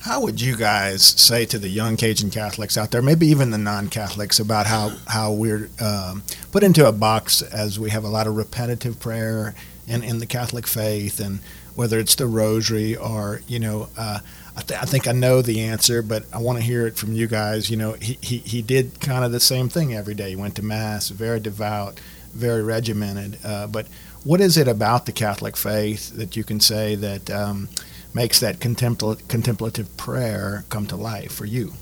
How 0.00 0.22
would 0.22 0.40
you 0.40 0.56
guys 0.56 1.04
say 1.04 1.44
to 1.46 1.58
the 1.58 1.68
young 1.68 1.98
Cajun 1.98 2.30
Catholics 2.30 2.78
out 2.78 2.90
there, 2.90 3.02
maybe 3.02 3.26
even 3.26 3.50
the 3.50 3.58
non-Catholics, 3.58 4.40
about 4.40 4.66
how 4.66 4.92
how 5.06 5.32
we're 5.32 5.68
um, 5.78 6.22
put 6.50 6.62
into 6.62 6.88
a 6.88 6.92
box 6.92 7.42
as 7.42 7.78
we 7.78 7.90
have 7.90 8.02
a 8.02 8.08
lot 8.08 8.26
of 8.26 8.34
repetitive 8.34 8.98
prayer 8.98 9.54
in 9.86 10.02
in 10.02 10.18
the 10.18 10.26
Catholic 10.26 10.66
faith, 10.66 11.20
and 11.20 11.40
whether 11.74 11.98
it's 11.98 12.14
the 12.14 12.26
Rosary 12.26 12.96
or 12.96 13.42
you 13.46 13.58
know. 13.58 13.88
Uh, 13.96 14.20
I, 14.56 14.62
th- 14.62 14.80
I, 14.80 14.84
think 14.84 15.06
I 15.06 15.12
know 15.12 15.42
the 15.42 15.60
answer, 15.60 16.02
but 16.02 16.24
I 16.32 16.38
want 16.38 16.58
to 16.58 16.64
hear 16.64 16.86
it 16.86 16.96
from 16.96 17.12
you 17.12 17.28
guys. 17.28 17.70
You 17.70 17.76
know, 17.76 17.92
he, 17.92 18.18
he, 18.20 18.38
he 18.38 18.62
did 18.62 19.00
kind 19.00 19.24
of 19.24 19.30
the 19.30 19.40
same 19.40 19.68
thing 19.68 19.94
every 19.94 20.12
day. 20.12 20.30
He 20.30 20.36
went 20.36 20.56
to 20.56 20.62
Mass, 20.62 21.08
very 21.08 21.38
devout, 21.38 22.00
very 22.32 22.62
regimented. 22.62 23.38
Uh, 23.44 23.66
but 23.66 23.86
what 24.24 24.40
is 24.40 24.56
it 24.56 24.68
about 24.68 25.06
the 25.06 25.12
Catholic 25.12 25.56
faith 25.56 26.16
that 26.16 26.36
you 26.36 26.44
can 26.44 26.60
say 26.60 26.94
that 26.94 27.30
um, 27.30 27.68
makes 28.14 28.40
that 28.40 28.58
contempl- 28.58 29.26
contemplative 29.28 29.96
prayer 29.96 30.64
come 30.68 30.86
to 30.86 30.96
life 30.96 31.32
for 31.32 31.46
you 31.46 31.72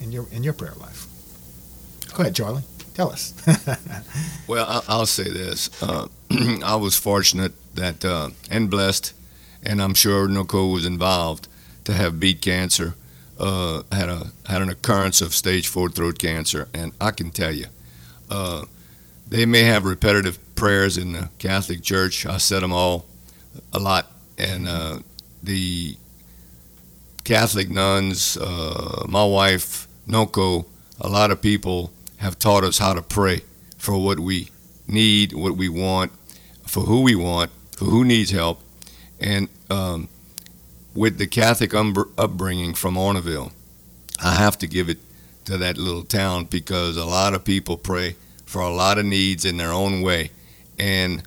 in 0.00 0.12
your 0.12 0.26
in 0.30 0.42
your 0.42 0.52
prayer 0.52 0.74
life. 0.80 1.06
Go 2.14 2.22
ahead, 2.22 2.34
Charlie. 2.34 2.62
Tell 2.94 3.10
us. 3.10 3.34
well, 4.46 4.84
I'll 4.88 5.06
say 5.06 5.30
this. 5.30 5.70
Uh, 5.82 6.08
I 6.64 6.76
was 6.76 6.96
fortunate 6.96 7.52
that 7.74 8.04
uh, 8.04 8.30
and 8.50 8.70
blessed, 8.70 9.14
and 9.62 9.80
I'm 9.80 9.94
sure 9.94 10.28
Nonco 10.28 10.72
was 10.72 10.84
involved 10.84 11.48
to 11.84 11.92
have 11.92 12.20
beat 12.20 12.40
cancer. 12.40 12.94
Uh, 13.38 13.82
had 13.90 14.10
a 14.10 14.26
had 14.46 14.60
an 14.60 14.68
occurrence 14.68 15.22
of 15.22 15.34
stage 15.34 15.66
four 15.68 15.88
throat 15.88 16.18
cancer, 16.18 16.68
and 16.74 16.92
I 17.00 17.10
can 17.10 17.30
tell 17.30 17.52
you, 17.52 17.66
uh, 18.28 18.64
they 19.30 19.46
may 19.46 19.62
have 19.62 19.84
repetitive 19.84 20.38
prayers 20.56 20.98
in 20.98 21.12
the 21.12 21.30
Catholic 21.38 21.82
Church. 21.82 22.26
I 22.26 22.36
said 22.36 22.62
them 22.62 22.72
all 22.72 23.06
a 23.72 23.78
lot, 23.78 24.10
and 24.36 24.68
uh, 24.68 24.98
the 25.42 25.96
Catholic 27.24 27.70
nuns, 27.70 28.36
uh, 28.36 29.04
my 29.08 29.24
wife, 29.24 29.86
Nonco, 30.06 30.66
a 31.00 31.08
lot 31.08 31.30
of 31.30 31.40
people 31.40 31.92
have 32.18 32.38
taught 32.38 32.64
us 32.64 32.78
how 32.78 32.92
to 32.92 33.02
pray 33.02 33.42
for 33.78 33.96
what 34.02 34.18
we 34.18 34.50
need, 34.86 35.32
what 35.32 35.56
we 35.56 35.68
want, 35.68 36.12
for 36.66 36.80
who 36.80 37.02
we 37.02 37.14
want, 37.14 37.50
for 37.76 37.86
who 37.86 38.04
needs 38.04 38.30
help. 38.30 38.60
And 39.20 39.48
um, 39.70 40.08
with 40.94 41.18
the 41.18 41.26
Catholic 41.26 41.72
upbringing 41.72 42.74
from 42.74 42.96
Arnaudville, 42.96 43.52
I 44.22 44.34
have 44.34 44.58
to 44.58 44.66
give 44.66 44.88
it 44.88 44.98
to 45.44 45.56
that 45.56 45.78
little 45.78 46.02
town 46.02 46.44
because 46.46 46.96
a 46.96 47.06
lot 47.06 47.32
of 47.32 47.44
people 47.44 47.76
pray 47.76 48.16
for 48.50 48.62
a 48.62 48.68
lot 48.68 48.98
of 48.98 49.04
needs 49.04 49.44
in 49.44 49.58
their 49.58 49.70
own 49.70 50.02
way. 50.02 50.32
And 50.76 51.22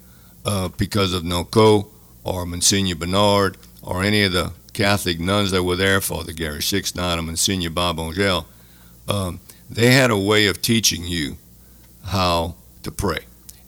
uh, 0.46 0.68
because 0.78 1.14
of 1.14 1.24
Nonco 1.24 1.88
or 2.26 2.46
Monsignor 2.46 2.96
Bernard 2.96 3.58
or 3.82 4.04
any 4.04 4.24
of 4.24 4.34
the 4.34 4.52
Catholic 4.74 5.22
nuns 5.22 5.52
that 5.52 5.64
were 5.64 5.78
there, 5.78 6.02
Father 6.02 6.34
Gary 6.34 6.60
Schexnayder 6.60 7.20
and 7.20 7.28
Monsignor 7.28 7.70
Bob 7.70 7.98
Angel, 7.98 8.46
um, 9.08 9.40
they 9.70 9.92
had 9.92 10.12
a 10.12 10.18
way 10.18 10.48
of 10.48 10.62
teaching 10.62 11.06
you 11.06 11.38
how 12.08 12.56
to 12.84 12.92
pray. 12.92 13.20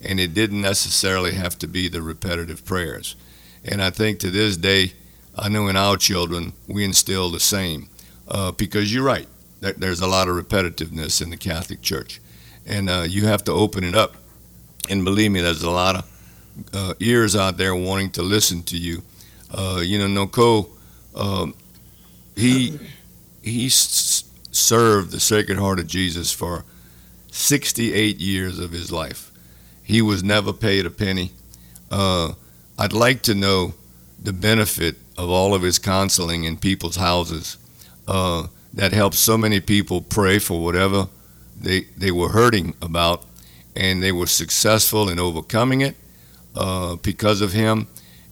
And 0.02 0.20
it 0.20 0.34
didn't 0.34 0.62
necessarily 0.62 1.36
have 1.36 1.58
to 1.60 1.68
be 1.68 1.88
the 1.88 2.02
repetitive 2.02 2.66
prayers. 2.66 3.16
And 3.64 3.82
I 3.82 3.90
think 3.90 4.20
to 4.20 4.30
this 4.32 4.58
day, 4.58 4.92
I 5.38 5.48
know 5.48 5.70
in 5.70 5.78
our 5.78 5.96
children, 5.96 6.52
we 6.68 6.84
instill 6.84 7.32
the 7.32 7.40
same. 7.40 7.88
Uh, 8.28 8.52
because 8.52 8.94
you're 8.94 9.04
right, 9.04 9.28
there's 9.62 10.02
a 10.02 10.08
lot 10.08 10.28
of 10.28 10.36
repetitiveness 10.36 11.22
in 11.22 11.30
the 11.30 11.38
Catholic 11.38 11.82
Church. 11.82 12.20
And 12.68 12.90
uh, 12.90 13.06
you 13.08 13.26
have 13.26 13.44
to 13.46 13.52
open 13.52 13.84
it 13.84 13.96
up. 13.96 14.16
And 14.90 15.04
believe 15.04 15.32
me, 15.32 15.42
there's 15.42 15.64
a 15.64 15.72
lot 15.72 15.96
of 15.96 16.70
uh, 16.74 16.94
ears 17.00 17.36
out 17.36 17.58
there 17.58 17.76
wanting 17.76 18.12
to 18.12 18.22
listen 18.22 18.64
to 18.64 18.78
you 18.78 19.04
uh, 19.56 19.82
you 19.82 19.98
know, 19.98 20.26
Nonco, 20.26 20.70
um, 21.16 21.54
he 22.36 22.78
he 23.42 23.68
s- 23.68 24.24
served 24.52 25.12
the 25.12 25.20
Sacred 25.20 25.58
Heart 25.58 25.80
of 25.80 25.88
Jesus 25.88 26.32
for 26.32 26.66
68 27.32 28.18
years 28.18 28.60
of 28.60 28.72
his 28.72 28.92
life. 28.92 29.32
He 29.84 30.02
was 30.02 30.24
never 30.24 30.52
paid 30.52 30.86
a 30.86 30.90
penny. 30.90 31.32
Uh, 31.92 32.34
I'd 32.78 32.94
like 32.94 33.22
to 33.24 33.36
know 33.36 33.76
the 34.22 34.34
benefit 34.34 34.96
of 35.18 35.30
all 35.30 35.54
of 35.54 35.62
his 35.62 35.80
counseling 35.80 36.44
in 36.44 36.58
people's 36.58 36.96
houses 36.96 37.58
uh, 38.08 38.48
that 38.74 38.92
helped 38.92 39.16
so 39.16 39.38
many 39.38 39.60
people 39.60 40.02
pray 40.02 40.40
for 40.40 40.62
whatever 40.62 41.08
they, 41.60 41.82
they 41.98 42.12
were 42.12 42.30
hurting 42.30 42.76
about, 42.82 43.24
and 43.76 44.02
they 44.02 44.12
were 44.12 44.28
successful 44.28 45.10
in 45.10 45.20
overcoming 45.20 45.82
it 45.82 45.96
uh, 46.56 46.96
because 46.98 47.42
of 47.42 47.54
him. 47.54 47.88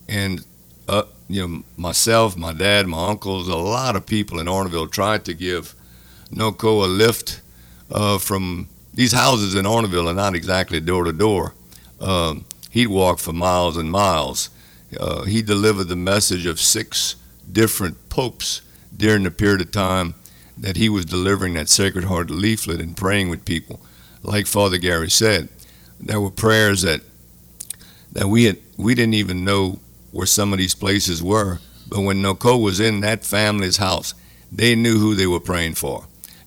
And 0.07 0.45
uh, 0.87 1.03
you 1.27 1.47
know, 1.47 1.63
myself, 1.77 2.37
my 2.37 2.53
dad, 2.53 2.87
my 2.87 3.07
uncles, 3.07 3.47
a 3.47 3.55
lot 3.55 3.95
of 3.95 4.05
people 4.05 4.39
in 4.39 4.47
Arnaudville 4.47 4.91
tried 4.91 5.25
to 5.25 5.33
give 5.33 5.73
Nonco 6.31 6.83
a 6.83 6.87
lift 6.87 7.41
uh, 7.91 8.17
from 8.17 8.67
these 8.93 9.13
houses 9.13 9.55
in 9.55 9.65
Arnaudville 9.65 10.09
are 10.09 10.13
not 10.13 10.35
exactly 10.35 10.79
door 10.79 11.05
to 11.05 11.13
door. 11.13 11.53
Um, 11.99 12.45
he'd 12.69 12.87
walk 12.87 13.19
for 13.19 13.33
miles 13.33 13.77
and 13.77 13.89
miles. 13.91 14.49
Uh, 14.99 15.23
he 15.23 15.41
delivered 15.41 15.85
the 15.85 15.95
message 15.95 16.45
of 16.45 16.59
six 16.59 17.15
different 17.51 18.09
popes 18.09 18.61
during 18.95 19.23
the 19.23 19.31
period 19.31 19.61
of 19.61 19.71
time 19.71 20.13
that 20.57 20.77
he 20.77 20.89
was 20.89 21.05
delivering 21.05 21.53
that 21.53 21.69
Sacred 21.69 22.05
Heart 22.05 22.29
leaflet 22.29 22.79
and 22.79 22.95
praying 22.95 23.29
with 23.29 23.45
people. 23.45 23.79
Like 24.21 24.47
Father 24.47 24.77
Gary 24.77 25.09
said, 25.09 25.49
there 25.99 26.21
were 26.21 26.31
prayers 26.31 26.81
that 26.83 27.01
that 28.11 28.27
we 28.27 28.45
had 28.45 28.57
we 28.77 28.95
didn't 28.95 29.15
even 29.15 29.43
know 29.43 29.79
where 30.11 30.27
some 30.27 30.53
of 30.53 30.59
these 30.59 30.75
places 30.75 31.21
were. 31.21 31.59
But 31.87 32.01
when 32.01 32.21
Nonco 32.21 32.61
was 32.61 32.79
in 32.79 33.01
that 33.01 33.25
family's 33.25 33.77
house, 33.77 34.13
they 34.51 34.75
knew 34.75 34.99
who 34.99 35.15
they 35.15 35.27
were 35.27 35.39
praying 35.39 35.73
for. 35.73 36.05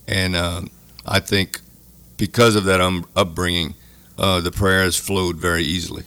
And 0.09 0.35
uh, 0.35 0.63
I 1.05 1.21
think 1.21 1.61
because 2.17 2.57
of 2.57 2.65
that 2.65 2.81
um, 2.81 3.07
upbringing, 3.15 3.75
uh, 4.19 4.41
the 4.41 4.51
prayers 4.51 4.97
flowed 4.97 5.37
very 5.37 5.63
easily. 5.63 6.05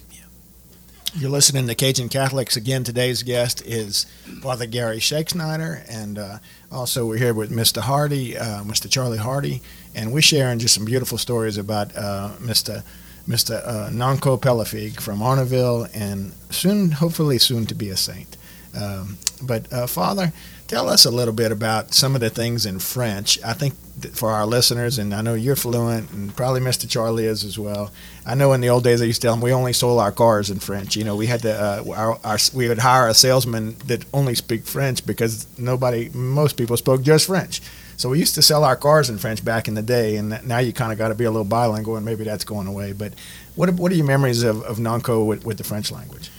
You're 1.14 1.30
listening 1.30 1.66
to 1.66 1.74
Cajun 1.74 2.08
Catholics. 2.08 2.56
Again, 2.56 2.84
today's 2.84 3.24
guest 3.24 3.66
is 3.66 4.06
Father 4.42 4.66
Gary 4.66 4.98
Schexnayder, 4.98 5.84
and 5.88 6.16
uh, 6.16 6.38
also 6.70 7.04
we're 7.04 7.16
here 7.16 7.34
with 7.34 7.50
Mr. 7.50 7.80
Hardy, 7.80 8.38
uh, 8.38 8.62
Mr. 8.62 8.88
Charlie 8.88 9.18
Hardy, 9.18 9.60
and 9.92 10.12
we're 10.12 10.22
sharing 10.22 10.60
just 10.60 10.74
some 10.74 10.84
beautiful 10.84 11.18
stories 11.18 11.58
about 11.58 11.96
uh, 11.96 12.30
Mr. 12.38 12.84
Mr. 13.26 13.60
Uh, 13.66 13.88
Nonco 13.90 14.40
Pelafig 14.40 15.00
from 15.00 15.18
Arnaudville, 15.18 15.90
and 15.92 16.32
soon, 16.50 16.92
hopefully, 16.92 17.38
soon 17.38 17.66
to 17.66 17.74
be 17.74 17.88
a 17.88 17.96
saint. 17.96 18.36
Um, 18.80 19.18
but 19.42 19.70
uh, 19.72 19.88
Father, 19.88 20.32
tell 20.70 20.88
us 20.88 21.04
a 21.04 21.10
little 21.10 21.34
bit 21.34 21.50
about 21.50 21.92
some 21.92 22.14
of 22.14 22.20
the 22.20 22.30
things 22.30 22.64
in 22.64 22.78
French. 22.78 23.42
I 23.42 23.54
think 23.54 23.74
for 24.14 24.30
our 24.30 24.46
listeners, 24.46 24.98
and 24.98 25.12
I 25.12 25.20
know 25.20 25.34
you're 25.34 25.56
fluent, 25.56 26.12
and 26.12 26.34
probably 26.36 26.60
Mr. 26.60 26.88
Charlie 26.88 27.24
is 27.24 27.42
as 27.42 27.58
well. 27.58 27.90
I 28.24 28.36
know 28.36 28.52
in 28.52 28.60
the 28.60 28.68
old 28.68 28.84
days 28.84 29.02
I 29.02 29.06
used 29.06 29.20
to 29.20 29.26
tell 29.26 29.34
them 29.34 29.42
we 29.42 29.52
only 29.52 29.72
sold 29.72 29.98
our 29.98 30.12
cars 30.12 30.48
in 30.48 30.60
French. 30.60 30.94
You 30.94 31.02
know, 31.02 31.16
we 31.16 31.26
had 31.26 31.42
to 31.42 31.52
uh, 31.52 31.84
our, 31.92 32.20
our, 32.22 32.38
we 32.54 32.68
would 32.68 32.78
hire 32.78 33.08
a 33.08 33.14
salesman 33.14 33.78
that 33.86 34.04
only 34.14 34.36
speak 34.36 34.64
French 34.64 35.04
because 35.04 35.48
nobody, 35.58 36.08
most 36.10 36.56
people 36.56 36.76
spoke 36.76 37.02
just 37.02 37.26
French. 37.26 37.60
So 37.96 38.10
we 38.10 38.20
used 38.20 38.36
to 38.36 38.42
sell 38.42 38.62
our 38.62 38.76
cars 38.76 39.10
in 39.10 39.18
French 39.18 39.44
back 39.44 39.66
in 39.66 39.74
the 39.74 39.82
day, 39.82 40.18
and 40.18 40.40
now 40.46 40.58
you 40.58 40.72
kind 40.72 40.92
of 40.92 40.98
got 40.98 41.08
to 41.08 41.16
be 41.16 41.24
a 41.24 41.32
little 41.32 41.44
bilingual, 41.44 41.96
and 41.96 42.06
maybe 42.06 42.22
that's 42.22 42.44
going 42.44 42.68
away. 42.68 42.92
But 42.92 43.14
what 43.56 43.74
what 43.74 43.90
are 43.90 43.96
your 43.96 44.06
memories 44.06 44.44
of, 44.44 44.62
of 44.62 44.78
Nonco 44.78 45.26
with, 45.26 45.44
with 45.44 45.58
the 45.58 45.64
French 45.64 45.90
language? 45.90 46.30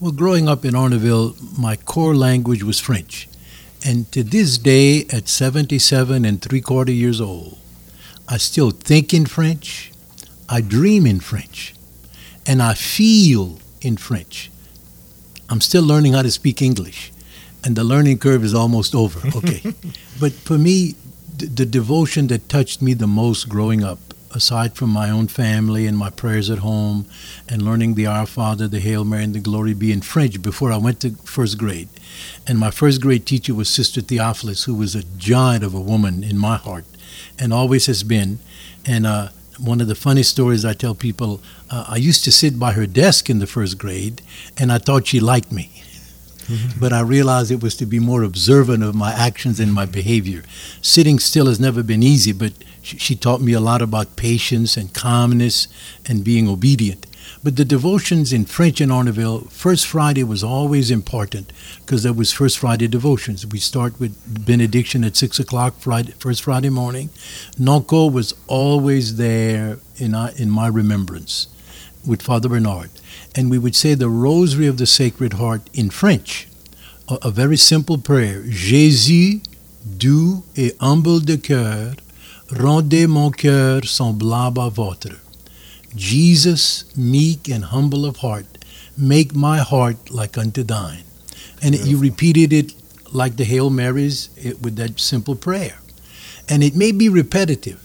Well, 0.00 0.10
growing 0.10 0.48
up 0.48 0.64
in 0.64 0.74
Arnaudville, 0.74 1.56
my 1.56 1.76
core 1.76 2.16
language 2.16 2.64
was 2.64 2.80
French. 2.80 3.28
And 3.84 4.10
to 4.12 4.22
this 4.22 4.58
day, 4.58 5.06
at 5.12 5.28
77 5.28 6.24
and 6.24 6.42
three 6.42 6.60
quarter 6.60 6.92
years 6.92 7.20
old, 7.20 7.58
I 8.28 8.38
still 8.38 8.70
think 8.70 9.14
in 9.14 9.26
French, 9.26 9.92
I 10.48 10.60
dream 10.60 11.06
in 11.06 11.20
French, 11.20 11.74
and 12.46 12.62
I 12.62 12.74
feel 12.74 13.58
in 13.80 13.96
French. 13.96 14.50
I'm 15.48 15.60
still 15.60 15.84
learning 15.84 16.14
how 16.14 16.22
to 16.22 16.30
speak 16.30 16.60
English, 16.60 17.12
and 17.64 17.76
the 17.76 17.84
learning 17.84 18.18
curve 18.18 18.42
is 18.44 18.54
almost 18.54 18.94
over. 18.94 19.20
Okay. 19.36 19.62
but 20.20 20.32
for 20.32 20.58
me, 20.58 20.96
the 21.36 21.66
devotion 21.66 22.28
that 22.28 22.48
touched 22.48 22.80
me 22.82 22.94
the 22.94 23.06
most 23.06 23.48
growing 23.48 23.84
up 23.84 23.98
aside 24.34 24.74
from 24.74 24.90
my 24.90 25.10
own 25.10 25.28
family 25.28 25.86
and 25.86 25.96
my 25.96 26.10
prayers 26.10 26.50
at 26.50 26.58
home 26.58 27.06
and 27.48 27.62
learning 27.62 27.94
the 27.94 28.06
Our 28.06 28.26
Father, 28.26 28.68
the 28.68 28.80
Hail 28.80 29.04
Mary, 29.04 29.24
and 29.24 29.34
the 29.34 29.40
Glory 29.40 29.74
Be 29.74 29.92
in 29.92 30.02
French 30.02 30.42
before 30.42 30.72
I 30.72 30.76
went 30.76 31.00
to 31.00 31.10
first 31.24 31.58
grade. 31.58 31.88
And 32.46 32.58
my 32.58 32.70
first 32.70 33.00
grade 33.00 33.26
teacher 33.26 33.54
was 33.54 33.68
Sister 33.68 34.00
Theophilus, 34.00 34.64
who 34.64 34.74
was 34.74 34.94
a 34.94 35.04
giant 35.16 35.64
of 35.64 35.74
a 35.74 35.80
woman 35.80 36.22
in 36.24 36.38
my 36.38 36.56
heart 36.56 36.84
and 37.38 37.52
always 37.52 37.86
has 37.86 38.02
been. 38.02 38.38
And 38.84 39.06
uh, 39.06 39.28
one 39.58 39.80
of 39.80 39.88
the 39.88 39.94
funny 39.94 40.22
stories 40.22 40.64
I 40.64 40.72
tell 40.72 40.94
people, 40.94 41.40
uh, 41.70 41.86
I 41.88 41.96
used 41.96 42.24
to 42.24 42.32
sit 42.32 42.58
by 42.58 42.72
her 42.72 42.86
desk 42.86 43.30
in 43.30 43.38
the 43.38 43.46
first 43.46 43.78
grade 43.78 44.22
and 44.56 44.70
I 44.72 44.78
thought 44.78 45.06
she 45.06 45.20
liked 45.20 45.52
me. 45.52 45.70
Mm-hmm. 46.46 46.78
But 46.80 46.92
I 46.92 47.00
realized 47.00 47.50
it 47.50 47.62
was 47.62 47.76
to 47.76 47.86
be 47.86 47.98
more 47.98 48.22
observant 48.22 48.84
of 48.84 48.94
my 48.94 49.12
actions 49.12 49.58
and 49.58 49.72
my 49.72 49.84
behavior. 49.84 50.44
Sitting 50.80 51.18
still 51.18 51.46
has 51.46 51.58
never 51.58 51.82
been 51.82 52.02
easy, 52.02 52.32
but 52.32 52.52
she, 52.86 53.16
taught 53.16 53.40
me 53.40 53.52
a 53.52 53.60
lot 53.60 53.82
about 53.82 54.16
patience 54.16 54.76
and 54.76 54.94
calmness 54.94 55.66
and 56.06 56.24
being 56.24 56.48
obedient. 56.48 57.06
But 57.42 57.56
the 57.56 57.64
devotions 57.64 58.32
in 58.32 58.44
French 58.44 58.80
in 58.80 58.90
Arnaudville, 58.90 59.50
First 59.50 59.86
Friday 59.86 60.22
was 60.22 60.44
always 60.44 60.90
important 60.90 61.52
because 61.80 62.02
there 62.02 62.12
was 62.12 62.32
First 62.32 62.58
Friday 62.58 62.86
devotions. 62.86 63.46
We 63.46 63.58
start 63.58 63.98
with 63.98 64.44
benediction 64.46 65.04
at 65.04 65.16
six 65.16 65.38
o'clock 65.38 65.74
Friday, 65.78 66.12
First 66.12 66.42
Friday 66.42 66.70
morning. 66.70 67.10
Nonco 67.58 68.10
was 68.10 68.34
always 68.46 69.16
there 69.16 69.78
in 69.96 70.14
our, 70.14 70.30
in 70.36 70.50
my 70.50 70.68
remembrance 70.68 71.48
with 72.06 72.22
Father 72.22 72.48
Bernard, 72.48 72.90
and 73.34 73.50
we 73.50 73.58
would 73.58 73.74
say 73.74 73.94
the 73.94 74.08
Rosary 74.08 74.68
of 74.68 74.78
the 74.78 74.86
Sacred 74.86 75.34
Heart 75.34 75.68
in 75.74 75.90
French, 75.90 76.46
a, 77.08 77.18
a 77.22 77.30
very 77.30 77.56
simple 77.56 77.98
prayer: 77.98 78.42
Jésus, 78.42 79.42
doux 79.98 80.44
et 80.56 80.76
humble 80.80 81.20
de 81.20 81.36
cœur, 81.36 81.96
rendez 82.50 83.06
mon 83.06 83.30
cœur 83.30 83.86
semblable 83.86 84.60
à 84.60 84.68
votre. 84.68 85.16
Jesus, 85.96 86.84
meek 86.96 87.48
and 87.48 87.64
humble 87.64 88.04
of 88.04 88.18
heart, 88.18 88.46
make 88.96 89.34
my 89.34 89.58
heart 89.58 90.10
like 90.10 90.36
unto 90.38 90.62
thine. 90.62 91.04
And 91.62 91.74
it, 91.74 91.86
you 91.86 91.98
repeated 91.98 92.52
it 92.52 92.74
like 93.12 93.36
the 93.36 93.44
Hail 93.44 93.70
Marys 93.70 94.28
it, 94.36 94.60
with 94.60 94.76
that 94.76 95.00
simple 95.00 95.34
prayer. 95.34 95.78
And 96.48 96.62
it 96.62 96.76
may 96.76 96.92
be 96.92 97.08
repetitive, 97.08 97.82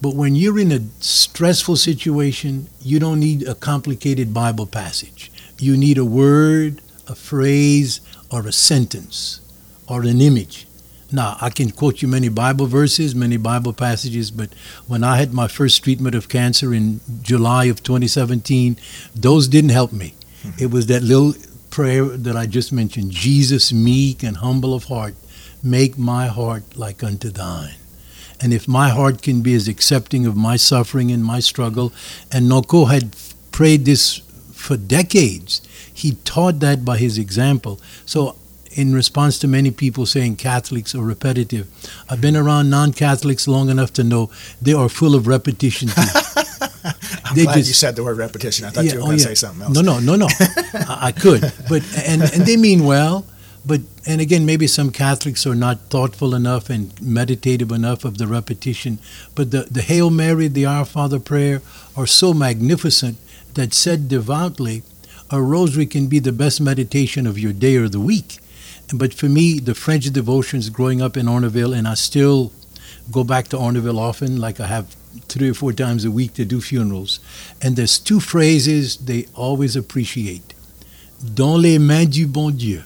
but 0.00 0.14
when 0.14 0.34
you're 0.34 0.58
in 0.58 0.72
a 0.72 0.80
stressful 1.00 1.76
situation, 1.76 2.68
you 2.80 2.98
don't 2.98 3.20
need 3.20 3.46
a 3.46 3.54
complicated 3.54 4.34
Bible 4.34 4.66
passage. 4.66 5.30
You 5.58 5.76
need 5.76 5.98
a 5.98 6.04
word, 6.04 6.80
a 7.06 7.14
phrase, 7.14 8.00
or 8.30 8.46
a 8.46 8.52
sentence, 8.52 9.40
or 9.86 10.02
an 10.02 10.20
image. 10.20 10.66
Now, 11.14 11.36
I 11.40 11.50
can 11.50 11.70
quote 11.70 12.02
you 12.02 12.08
many 12.08 12.28
Bible 12.28 12.66
verses, 12.66 13.14
many 13.14 13.36
Bible 13.36 13.72
passages, 13.72 14.32
but 14.32 14.52
when 14.88 15.04
I 15.04 15.18
had 15.18 15.32
my 15.32 15.46
first 15.46 15.84
treatment 15.84 16.16
of 16.16 16.28
cancer 16.28 16.74
in 16.74 17.00
July 17.22 17.66
of 17.66 17.84
2017, 17.84 18.76
those 19.14 19.46
didn't 19.46 19.70
help 19.70 19.92
me. 19.92 20.14
Mm-hmm. 20.42 20.64
It 20.64 20.70
was 20.72 20.88
that 20.88 21.04
little 21.04 21.34
prayer 21.70 22.04
that 22.04 22.36
I 22.36 22.46
just 22.46 22.72
mentioned 22.72 23.12
Jesus, 23.12 23.72
meek 23.72 24.24
and 24.24 24.38
humble 24.38 24.74
of 24.74 24.84
heart, 24.84 25.14
make 25.62 25.96
my 25.96 26.26
heart 26.26 26.76
like 26.76 27.04
unto 27.04 27.30
thine. 27.30 27.76
And 28.40 28.52
if 28.52 28.66
my 28.66 28.88
heart 28.88 29.22
can 29.22 29.40
be 29.40 29.54
as 29.54 29.68
accepting 29.68 30.26
of 30.26 30.34
my 30.36 30.56
suffering 30.56 31.12
and 31.12 31.24
my 31.24 31.38
struggle, 31.38 31.92
and 32.32 32.50
Nonco 32.50 32.90
had 32.90 33.14
prayed 33.52 33.84
this 33.84 34.18
for 34.52 34.76
decades, 34.76 35.62
he 35.94 36.16
taught 36.24 36.58
that 36.58 36.84
by 36.84 36.98
his 36.98 37.18
example. 37.18 37.80
So 38.04 38.36
in 38.74 38.94
response 38.94 39.38
to 39.38 39.48
many 39.48 39.70
people 39.70 40.06
saying 40.06 40.36
Catholics 40.36 40.94
are 40.94 41.02
repetitive. 41.02 41.68
I've 42.08 42.20
been 42.20 42.36
around 42.36 42.70
non-Catholics 42.70 43.48
long 43.48 43.70
enough 43.70 43.92
to 43.94 44.04
know 44.04 44.30
they 44.60 44.72
are 44.72 44.88
full 44.88 45.14
of 45.14 45.26
repetition. 45.26 45.88
I'm 47.24 47.34
they 47.34 47.44
glad 47.44 47.56
just, 47.56 47.68
you 47.68 47.74
said 47.74 47.96
the 47.96 48.04
word 48.04 48.18
repetition. 48.18 48.66
I 48.66 48.70
thought 48.70 48.84
yeah, 48.84 48.92
you 48.92 48.98
were 48.98 49.04
oh 49.04 49.06
going 49.06 49.18
to 49.18 49.22
yeah. 49.22 49.28
say 49.28 49.34
something 49.34 49.62
else. 49.62 49.74
No, 49.74 49.80
no, 49.80 50.00
no, 50.00 50.16
no. 50.16 50.28
I, 50.74 50.98
I 51.08 51.12
could, 51.12 51.40
but 51.68 51.82
and 52.06 52.22
and 52.22 52.44
they 52.44 52.56
mean 52.56 52.84
well. 52.84 53.24
But 53.66 53.80
and 54.06 54.20
again, 54.20 54.44
maybe 54.44 54.66
some 54.66 54.90
Catholics 54.90 55.46
are 55.46 55.54
not 55.54 55.88
thoughtful 55.88 56.34
enough 56.34 56.68
and 56.68 57.00
meditative 57.00 57.72
enough 57.72 58.04
of 58.04 58.18
the 58.18 58.26
repetition. 58.26 58.98
But 59.34 59.50
the 59.50 59.62
the 59.62 59.80
Hail 59.80 60.10
Mary, 60.10 60.48
the 60.48 60.66
Our 60.66 60.84
Father 60.84 61.18
prayer 61.18 61.62
are 61.96 62.06
so 62.06 62.34
magnificent 62.34 63.16
that 63.54 63.72
said 63.72 64.08
devoutly, 64.08 64.82
a 65.30 65.40
rosary 65.40 65.86
can 65.86 66.08
be 66.08 66.18
the 66.18 66.32
best 66.32 66.60
meditation 66.60 67.26
of 67.26 67.38
your 67.38 67.52
day 67.52 67.76
or 67.76 67.88
the 67.88 68.00
week. 68.00 68.40
But 68.92 69.14
for 69.14 69.28
me, 69.28 69.58
the 69.58 69.74
French 69.74 70.10
devotions 70.12 70.68
growing 70.68 71.00
up 71.00 71.16
in 71.16 71.26
Arnaudville, 71.26 71.76
and 71.76 71.88
I 71.88 71.94
still 71.94 72.52
go 73.10 73.24
back 73.24 73.48
to 73.48 73.56
Arnaudville 73.56 73.98
often, 73.98 74.40
like 74.40 74.60
I 74.60 74.66
have 74.66 74.94
three 75.28 75.50
or 75.50 75.54
four 75.54 75.72
times 75.72 76.04
a 76.04 76.10
week 76.10 76.34
to 76.34 76.44
do 76.44 76.60
funerals. 76.60 77.20
And 77.62 77.76
there's 77.76 77.98
two 77.98 78.20
phrases 78.20 78.96
they 78.96 79.26
always 79.34 79.76
appreciate 79.76 80.54
Dans 81.22 81.56
les 81.56 81.78
mains 81.78 82.04
du 82.06 82.26
bon 82.26 82.50
Dieu, 82.50 82.82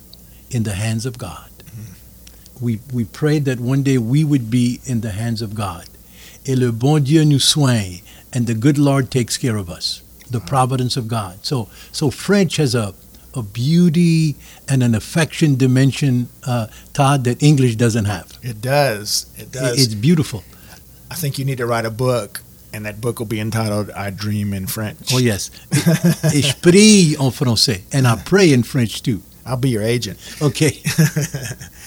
in 0.51 0.63
the 0.63 0.75
hands 0.75 1.05
of 1.05 1.19
God. 1.19 1.51
Mm-hmm. 1.59 2.65
We, 2.65 2.81
we 2.93 3.05
prayed 3.05 3.45
that 3.47 3.59
one 3.59 3.83
day 3.83 3.99
we 3.99 4.23
would 4.23 4.51
be 4.51 4.81
in 4.85 5.01
the 5.01 5.11
hands 5.11 5.43
of 5.43 5.55
God. 5.55 5.89
Et 6.47 6.57
le 6.57 6.71
bon 6.71 7.03
Dieu 7.03 7.25
nous 7.25 7.43
soigne, 7.43 8.01
and 8.33 8.47
the 8.47 8.55
good 8.55 8.79
Lord 8.79 9.11
takes 9.11 9.37
care 9.37 9.57
of 9.57 9.69
us. 9.69 10.03
The 10.31 10.41
providence 10.41 10.97
of 10.97 11.09
God. 11.09 11.45
So, 11.45 11.69
so 11.91 12.11
French 12.11 12.57
has 12.57 12.75
a 12.75 12.95
a 13.39 13.43
beauty 13.43 14.37
and 14.69 14.83
an 14.83 14.95
affection 14.95 15.57
dimension, 15.57 16.29
uh, 16.47 16.67
Todd, 16.93 17.25
that 17.25 17.43
English 17.43 17.77
doesn't 17.77 18.05
have. 18.07 18.33
It 18.43 18.61
does. 18.61 19.27
It 19.37 19.53
does. 19.53 19.83
It's 19.83 19.95
beautiful. 19.95 20.43
I 21.11 21.15
think 21.15 21.39
you 21.39 21.45
need 21.45 21.59
to 21.59 21.67
write 21.67 21.87
a 21.87 21.91
book, 21.91 22.43
and 22.73 22.85
that 22.85 23.01
book 23.01 23.19
will 23.19 23.27
be 23.27 23.41
entitled 23.41 23.91
"I 23.93 24.11
Dream 24.11 24.53
in 24.53 24.67
French." 24.67 25.13
Oh 25.15 25.19
yes, 25.19 25.51
je 25.73 26.55
prie 26.61 27.17
en 27.19 27.31
français, 27.31 27.83
and 27.93 28.07
I 28.07 28.17
pray 28.17 28.53
in 28.53 28.63
French 28.63 29.03
too. 29.03 29.23
I'll 29.47 29.57
be 29.57 29.71
your 29.71 29.83
agent. 29.83 30.19
Okay. 30.43 30.83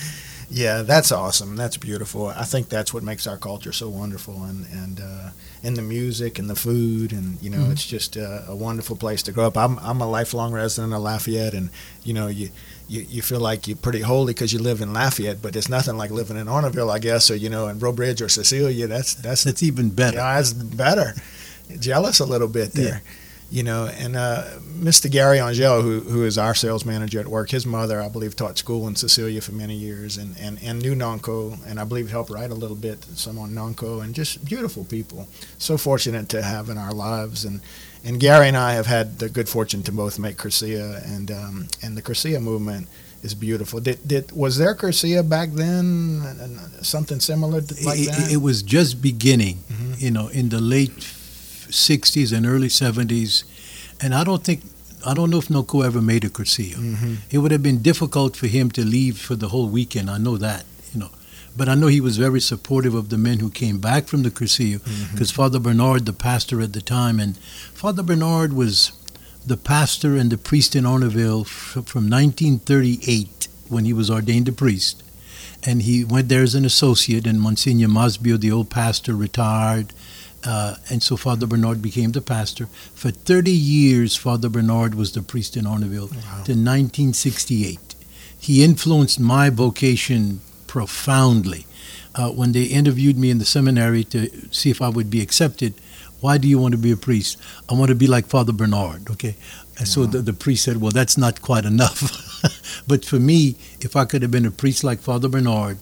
yeah, 0.51 0.81
that's 0.81 1.13
awesome. 1.13 1.55
That's 1.55 1.77
beautiful. 1.77 2.27
I 2.27 2.43
think 2.43 2.67
that's 2.67 2.93
what 2.93 3.03
makes 3.03 3.25
our 3.25 3.37
culture 3.37 3.71
so 3.71 3.87
wonderful, 3.87 4.43
and 4.43 4.65
and 4.65 4.99
uh, 4.99 5.29
and 5.63 5.77
the 5.77 5.81
music 5.81 6.39
and 6.39 6.49
the 6.49 6.55
food, 6.55 7.13
and 7.13 7.41
you 7.41 7.49
know, 7.49 7.59
mm-hmm. 7.59 7.71
it's 7.71 7.85
just 7.85 8.17
a, 8.17 8.45
a, 8.49 8.55
wonderful 8.55 8.97
place 8.97 9.23
to 9.23 9.31
grow 9.31 9.47
up. 9.47 9.57
I'm 9.57 9.79
I'm 9.79 10.01
a 10.01 10.07
lifelong 10.09 10.51
resident 10.51 10.93
of 10.93 11.01
Lafayette, 11.01 11.53
and 11.53 11.69
you 12.03 12.13
know, 12.13 12.27
you 12.27 12.49
you, 12.89 13.05
you 13.07 13.21
feel 13.21 13.39
like 13.39 13.65
you're 13.65 13.77
pretty 13.77 14.01
holy 14.01 14.33
because 14.33 14.51
you 14.51 14.59
live 14.59 14.81
in 14.81 14.91
Lafayette, 14.91 15.41
but 15.41 15.55
it's 15.55 15.69
nothing 15.69 15.95
like 15.95 16.11
living 16.11 16.35
in 16.35 16.47
Arnaudville, 16.47 16.91
I 16.91 16.99
guess, 16.99 17.31
or 17.31 17.35
you 17.37 17.49
know, 17.49 17.69
in 17.69 17.79
Breaux 17.79 17.95
or 17.97 18.29
Cecilia. 18.29 18.87
That's 18.87 19.13
that's 19.15 19.45
that's 19.45 19.63
even 19.63 19.89
better. 19.89 20.17
Yeah, 20.17 20.35
that's 20.35 20.51
better. 20.51 21.13
Jealous 21.79 22.19
a 22.19 22.25
little 22.25 22.49
bit 22.49 22.73
there. 22.73 23.01
Yeah 23.05 23.11
you 23.51 23.63
know, 23.63 23.85
and 23.85 24.15
uh, 24.15 24.45
Mr. 24.79 25.11
Gary 25.11 25.39
Angel, 25.39 25.81
who, 25.81 25.99
who 25.99 26.23
is 26.23 26.37
our 26.37 26.55
sales 26.55 26.85
manager 26.85 27.19
at 27.19 27.27
work, 27.27 27.49
his 27.49 27.65
mother, 27.65 28.01
I 28.01 28.07
believe, 28.07 28.33
taught 28.33 28.57
school 28.57 28.87
in 28.87 28.95
Cecilia 28.95 29.41
for 29.41 29.51
many 29.51 29.75
years 29.75 30.17
and, 30.17 30.37
and, 30.39 30.57
and 30.63 30.81
knew 30.81 30.95
Nonco, 30.95 31.59
and 31.67 31.77
I 31.77 31.83
believe 31.83 32.09
helped 32.09 32.29
write 32.29 32.49
a 32.49 32.55
little 32.55 32.77
bit, 32.77 33.03
some 33.03 33.37
on 33.37 33.51
Nonco, 33.51 34.01
and 34.01 34.15
just 34.15 34.45
beautiful 34.45 34.85
people. 34.85 35.27
So 35.57 35.77
fortunate 35.77 36.29
to 36.29 36.41
have 36.41 36.69
in 36.69 36.77
our 36.77 36.93
lives. 36.93 37.43
And, 37.43 37.59
and 38.05 38.21
Gary 38.21 38.47
and 38.47 38.55
I 38.55 38.71
have 38.73 38.85
had 38.85 39.19
the 39.19 39.27
good 39.27 39.49
fortune 39.49 39.83
to 39.83 39.91
both 39.91 40.17
make 40.17 40.37
Cursillo, 40.37 41.03
and, 41.05 41.29
um, 41.29 41.67
and 41.83 41.97
the 41.97 42.01
Cursillo 42.01 42.41
movement 42.41 42.87
is 43.21 43.35
beautiful. 43.35 43.81
Did, 43.81 44.07
did 44.07 44.31
was 44.31 44.57
there 44.57 44.73
Cursillo 44.75 45.27
back 45.27 45.49
then? 45.49 46.21
Something 46.81 47.19
similar 47.19 47.59
like 47.59 47.99
it, 47.99 48.05
that? 48.07 48.31
It 48.31 48.37
was 48.37 48.63
just 48.63 49.01
beginning, 49.01 49.57
mm-hmm. 49.57 49.93
you 49.97 50.09
know, 50.09 50.29
in 50.29 50.47
the 50.49 50.61
late 50.61 51.17
60s 51.71 52.35
and 52.35 52.45
early 52.45 52.67
70s, 52.67 53.43
and 54.01 54.13
I 54.13 54.23
don't 54.23 54.43
think 54.43 54.61
I 55.05 55.13
don't 55.13 55.31
know 55.31 55.39
if 55.39 55.47
Nonco 55.47 55.83
ever 55.83 56.01
made 56.01 56.23
a 56.23 56.29
Cursillo. 56.29 56.75
Mm-hmm. 56.75 57.15
It 57.31 57.39
would 57.39 57.51
have 57.51 57.63
been 57.63 57.81
difficult 57.81 58.35
for 58.35 58.47
him 58.47 58.69
to 58.71 58.85
leave 58.85 59.17
for 59.17 59.35
the 59.35 59.49
whole 59.49 59.67
weekend. 59.67 60.09
I 60.09 60.17
know 60.17 60.37
that, 60.37 60.63
you 60.93 60.99
know. 60.99 61.09
But 61.57 61.67
I 61.67 61.75
know 61.75 61.87
he 61.87 61.99
was 61.99 62.17
very 62.17 62.39
supportive 62.39 62.93
of 62.93 63.09
the 63.09 63.17
men 63.17 63.39
who 63.39 63.49
came 63.49 63.79
back 63.79 64.07
from 64.07 64.23
the 64.23 64.31
Cursillo 64.31 64.79
because 65.11 65.31
mm-hmm. 65.31 65.41
Father 65.41 65.59
Bernard, 65.59 66.05
the 66.05 66.13
pastor 66.13 66.61
at 66.61 66.73
the 66.73 66.81
time, 66.81 67.19
and 67.19 67.37
Father 67.37 68.03
Bernard 68.03 68.53
was 68.53 68.91
the 69.45 69.57
pastor 69.57 70.15
and 70.15 70.31
the 70.31 70.37
priest 70.37 70.75
in 70.75 70.83
Arnaudville 70.83 71.47
from 71.47 72.09
1938 72.09 73.47
when 73.69 73.85
he 73.85 73.93
was 73.93 74.11
ordained 74.11 74.47
a 74.47 74.51
priest. 74.51 75.03
And 75.63 75.83
he 75.83 76.03
went 76.03 76.29
there 76.29 76.43
as 76.43 76.55
an 76.55 76.65
associate, 76.65 77.27
and 77.27 77.41
Monsignor 77.41 77.87
Masbio, 77.87 78.39
the 78.39 78.51
old 78.51 78.69
pastor, 78.69 79.15
retired 79.15 79.93
uh, 80.43 80.75
and 80.89 81.03
so 81.03 81.17
Father 81.17 81.45
Bernard 81.45 81.81
became 81.81 82.11
the 82.11 82.21
pastor. 82.21 82.65
For 82.95 83.11
30 83.11 83.51
years, 83.51 84.15
Father 84.15 84.49
Bernard 84.49 84.95
was 84.95 85.11
the 85.11 85.21
priest 85.21 85.55
in 85.55 85.65
Arnaudville 85.65 86.11
wow. 86.11 86.43
to 86.45 86.53
1968. 86.53 87.95
He 88.39 88.63
influenced 88.63 89.19
my 89.19 89.49
vocation 89.49 90.41
profoundly. 90.67 91.65
Uh, 92.13 92.29
when 92.29 92.51
they 92.51 92.63
interviewed 92.63 93.17
me 93.17 93.29
in 93.29 93.37
the 93.37 93.45
seminary 93.45 94.03
to 94.03 94.29
see 94.51 94.69
if 94.69 94.81
I 94.81 94.89
would 94.89 95.09
be 95.09 95.21
accepted, 95.21 95.75
why 96.19 96.37
do 96.37 96.47
you 96.47 96.59
want 96.59 96.73
to 96.73 96.77
be 96.77 96.91
a 96.91 96.97
priest? 96.97 97.37
I 97.69 97.73
want 97.73 97.89
to 97.89 97.95
be 97.95 98.07
like 98.07 98.27
Father 98.27 98.51
Bernard, 98.51 99.09
okay? 99.11 99.35
And 99.77 99.81
wow. 99.81 99.85
so 99.85 100.05
the, 100.05 100.19
the 100.19 100.33
priest 100.33 100.63
said, 100.63 100.77
well, 100.77 100.91
that's 100.91 101.17
not 101.17 101.41
quite 101.41 101.65
enough. 101.65 102.01
but 102.87 103.05
for 103.05 103.19
me, 103.19 103.55
if 103.79 103.95
I 103.95 104.05
could 104.05 104.21
have 104.21 104.31
been 104.31 104.45
a 104.45 104.51
priest 104.51 104.83
like 104.83 104.99
Father 104.99 105.29
Bernard, 105.29 105.77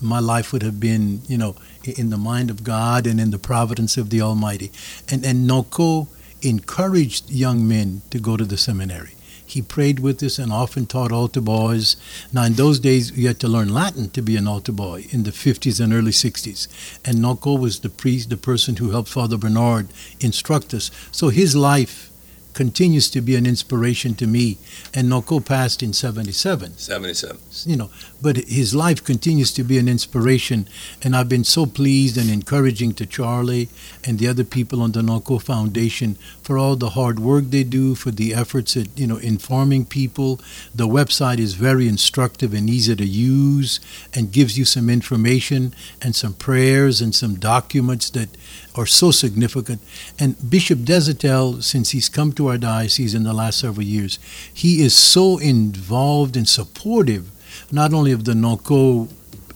my 0.00 0.18
life 0.18 0.52
would 0.52 0.62
have 0.62 0.80
been, 0.80 1.22
you 1.28 1.38
know, 1.38 1.56
in 1.88 2.10
the 2.10 2.16
mind 2.16 2.50
of 2.50 2.64
God 2.64 3.06
and 3.06 3.20
in 3.20 3.30
the 3.30 3.38
providence 3.38 3.96
of 3.96 4.10
the 4.10 4.20
Almighty. 4.20 4.70
And 5.08 5.24
and 5.24 5.48
Nonco 5.48 6.08
encouraged 6.42 7.30
young 7.30 7.66
men 7.66 8.02
to 8.10 8.18
go 8.18 8.36
to 8.36 8.44
the 8.44 8.56
seminary. 8.56 9.12
He 9.46 9.62
prayed 9.62 10.00
with 10.00 10.22
us 10.24 10.38
and 10.38 10.52
often 10.52 10.86
taught 10.86 11.12
altar 11.12 11.40
boys. 11.40 11.96
Now, 12.32 12.44
in 12.44 12.54
those 12.54 12.80
days, 12.80 13.12
you 13.12 13.28
had 13.28 13.38
to 13.40 13.48
learn 13.48 13.72
Latin 13.72 14.10
to 14.10 14.20
be 14.20 14.36
an 14.36 14.48
altar 14.48 14.72
boy 14.72 15.06
in 15.10 15.22
the 15.22 15.30
50s 15.30 15.80
and 15.80 15.92
early 15.92 16.10
60s. 16.10 16.66
And 17.04 17.18
Nonco 17.18 17.58
was 17.58 17.80
the 17.80 17.88
priest, 17.88 18.28
the 18.28 18.36
person 18.36 18.76
who 18.76 18.90
helped 18.90 19.08
Father 19.08 19.38
Bernard 19.38 19.86
instruct 20.20 20.74
us. 20.74 20.90
So 21.12 21.28
his 21.28 21.54
life 21.54 22.10
continues 22.56 23.10
to 23.10 23.20
be 23.20 23.36
an 23.36 23.44
inspiration 23.44 24.14
to 24.14 24.26
me. 24.26 24.56
And 24.94 25.12
Nonco 25.12 25.44
passed 25.44 25.82
in 25.82 25.92
77. 25.92 26.78
77. 26.78 27.38
You 27.66 27.76
know, 27.76 27.90
but 28.22 28.38
his 28.38 28.74
life 28.74 29.04
continues 29.04 29.52
to 29.52 29.62
be 29.62 29.76
an 29.76 29.88
inspiration. 29.88 30.66
And 31.02 31.14
I've 31.14 31.28
been 31.28 31.44
so 31.44 31.66
pleased 31.66 32.16
and 32.16 32.30
encouraging 32.30 32.94
to 32.94 33.04
Charlie 33.04 33.68
and 34.04 34.18
the 34.18 34.26
other 34.26 34.42
people 34.42 34.80
on 34.80 34.92
the 34.92 35.02
Nonco 35.02 35.40
Foundation 35.40 36.16
for 36.42 36.56
all 36.56 36.76
the 36.76 36.90
hard 36.90 37.18
work 37.20 37.44
they 37.50 37.62
do, 37.62 37.94
for 37.94 38.10
the 38.10 38.32
efforts 38.32 38.74
at, 38.74 38.88
you 38.98 39.06
know, 39.06 39.18
informing 39.18 39.84
people. 39.84 40.40
The 40.74 40.88
website 40.88 41.38
is 41.38 41.54
very 41.54 41.86
instructive 41.86 42.54
and 42.54 42.70
easy 42.70 42.96
to 42.96 43.04
use 43.04 43.80
and 44.14 44.32
gives 44.32 44.56
you 44.56 44.64
some 44.64 44.88
information 44.88 45.74
and 46.00 46.16
some 46.16 46.32
prayers 46.32 47.02
and 47.02 47.14
some 47.14 47.34
documents 47.34 48.08
that 48.10 48.30
are 48.76 48.86
so 48.86 49.10
significant. 49.10 49.80
And 50.18 50.36
Bishop 50.50 50.80
Deshotel, 50.80 51.62
since 51.62 51.90
he's 51.90 52.08
come 52.08 52.32
to 52.32 52.48
our 52.48 52.58
diocese 52.58 53.14
in 53.14 53.24
the 53.24 53.32
last 53.32 53.58
several 53.60 53.86
years, 53.86 54.18
he 54.52 54.82
is 54.82 54.94
so 54.94 55.38
involved 55.38 56.36
and 56.36 56.48
supportive, 56.48 57.30
not 57.72 57.92
only 57.94 58.12
of 58.12 58.24
the 58.24 58.34
Nonco 58.34 59.08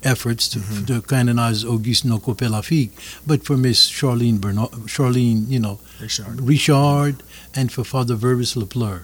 efforts 0.03 0.49
to, 0.49 0.59
Mhm. 0.61 0.87
to 0.87 1.03
canonize 1.03 1.63
Auguste 1.65 2.07
Nonco 2.07 2.35
Pelafigue, 2.35 2.91
but 3.27 3.45
for 3.45 3.57
Miss 3.59 3.91
Charlene 3.91 4.41
Bernard, 4.41 4.71
Charlene, 4.87 5.49
you 5.51 5.59
know, 5.61 5.79
Richard. 6.01 6.41
Richard, 6.41 7.23
and 7.55 7.71
for 7.71 7.85
Father 7.85 8.15
Verbis 8.17 8.55
Lafleur. 8.57 9.03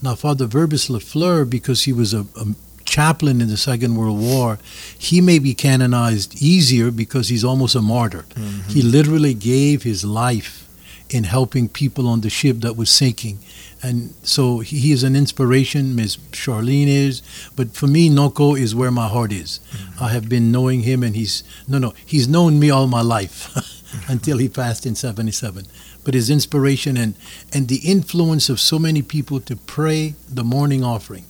Now, 0.00 0.14
Father 0.14 0.46
Verbis 0.46 0.88
Lafleur, 0.88 1.44
because 1.48 1.82
he 1.82 1.92
was 1.92 2.14
a, 2.14 2.26
a 2.36 2.46
chaplain 2.86 3.40
in 3.40 3.48
the 3.48 3.56
Second 3.56 3.96
World 3.96 4.18
War, 4.18 4.58
he 4.98 5.20
may 5.20 5.38
be 5.38 5.54
canonized 5.54 6.40
easier 6.42 6.90
because 6.90 7.28
he's 7.28 7.44
almost 7.44 7.74
a 7.74 7.82
martyr. 7.82 8.24
Mhm. 8.34 8.70
He 8.72 8.82
literally 8.82 9.34
gave 9.34 9.82
his 9.82 10.04
life 10.04 10.62
in 11.10 11.24
helping 11.24 11.68
people 11.68 12.08
on 12.08 12.20
the 12.22 12.30
ship 12.30 12.60
that 12.60 12.76
was 12.76 12.90
sinking. 12.90 13.38
And 13.82 14.14
so 14.22 14.60
he 14.60 14.90
is 14.90 15.02
an 15.04 15.14
inspiration, 15.14 15.94
Miss 15.94 16.16
Charlene 16.32 16.88
is. 16.88 17.22
But 17.54 17.74
for 17.76 17.86
me, 17.86 18.08
Nonco 18.10 18.58
is 18.58 18.74
where 18.74 18.90
my 18.90 19.06
heart 19.06 19.32
is. 19.32 19.60
I 20.00 20.08
have 20.08 20.28
been 20.28 20.50
knowing 20.50 20.80
him, 20.82 21.02
and 21.04 21.14
he's, 21.14 21.44
no, 21.68 21.78
no, 21.78 21.92
he's 22.04 22.26
known 22.26 22.58
me 22.58 22.70
all 22.70 22.86
my 22.88 23.02
life 23.02 23.48
until 24.08 24.38
he 24.38 24.48
passed 24.48 24.86
in 24.86 24.94
77. 24.96 25.66
But 26.02 26.14
his 26.14 26.30
inspiration 26.30 26.96
and, 26.96 27.14
and 27.52 27.68
the 27.68 27.80
influence 27.84 28.48
of 28.48 28.58
so 28.58 28.78
many 28.78 29.02
people 29.02 29.38
to 29.40 29.54
pray 29.56 30.14
the 30.28 30.44
morning 30.44 30.82
offering. 30.82 31.24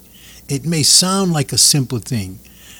It 0.48 0.64
may 0.64 0.82
sound 0.82 1.32
like 1.32 1.52
a 1.52 1.58
simple 1.58 1.98
thing, 1.98 2.38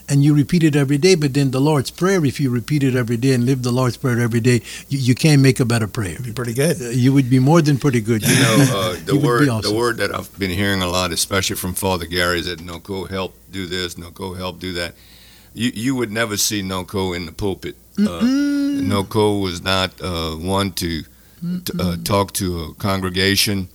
and 0.09 0.23
you 0.23 0.35
repeat 0.35 0.63
it 0.63 0.77
every 0.77 0.99
day, 0.99 1.17
but 1.17 1.35
then 1.35 1.51
the 1.51 1.61
Lord's 1.61 1.91
Prayer, 1.91 2.25
if 2.25 2.39
you 2.39 2.49
repeat 2.51 2.83
it 2.85 2.95
every 2.95 3.17
day 3.17 3.33
and 3.33 3.45
live 3.45 3.63
the 3.63 3.73
Lord's 3.73 3.97
Prayer 3.97 4.21
every 4.21 4.41
day, 4.41 4.63
you, 4.89 4.99
you 4.99 5.15
can't 5.15 5.43
make 5.43 5.59
a 5.59 5.65
better 5.65 5.89
prayer. 5.89 6.17
Be 6.23 6.33
pretty 6.33 6.55
good. 6.55 6.81
Uh, 6.81 6.91
You 6.91 7.13
would 7.13 7.29
be 7.29 7.41
more 7.41 7.61
than 7.63 7.77
pretty 7.79 8.01
good. 8.01 8.23
You 8.23 8.35
know, 8.35 8.57
uh, 8.71 8.97
the 9.05 9.17
word 9.19 9.49
be 9.49 9.69
the 9.69 9.75
word 9.75 9.97
that 9.97 10.15
I've 10.15 10.31
been 10.39 10.51
hearing 10.53 10.83
a 10.83 10.89
lot, 10.89 11.11
especially 11.13 11.57
from 11.57 11.75
Father 11.75 12.07
Gary, 12.07 12.39
is 12.39 12.47
that 12.47 12.61
Nonco 12.61 13.09
help 13.11 13.35
do 13.51 13.67
this, 13.67 13.97
Nonco 13.97 14.37
help 14.37 14.61
do 14.61 14.73
that. 14.75 14.95
You 15.55 15.73
you 15.75 15.95
would 15.97 16.13
never 16.13 16.37
see 16.37 16.63
Nonco 16.63 17.17
in 17.17 17.27
the 17.27 17.33
pulpit. 17.33 17.75
Uh, 17.99 18.21
Nonco 18.23 19.43
was 19.43 19.63
not 19.63 19.99
uh, 20.03 20.33
one 20.37 20.71
to, 20.73 21.03
to 21.65 21.73
uh, 21.81 21.97
talk 22.05 22.33
to 22.35 22.61
a 22.65 22.75
congregation. 22.75 23.69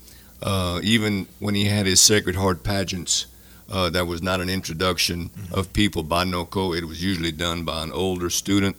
Uh, 0.43 0.79
even 0.83 1.27
when 1.39 1.55
he 1.55 1.65
had 1.65 1.85
his 1.87 1.99
Sacred 1.99 2.35
Heart 2.35 2.63
pageants, 2.63 3.25
uh, 3.71 3.89
that 3.89 4.05
was 4.05 4.21
not 4.21 4.41
an 4.41 4.49
introduction 4.49 5.29
of 5.51 5.71
people 5.73 6.03
by 6.03 6.25
Nonco. 6.25 6.77
It 6.77 6.85
was 6.85 7.01
usually 7.01 7.31
done 7.31 7.63
by 7.63 7.83
an 7.83 7.91
older 7.91 8.29
student. 8.29 8.75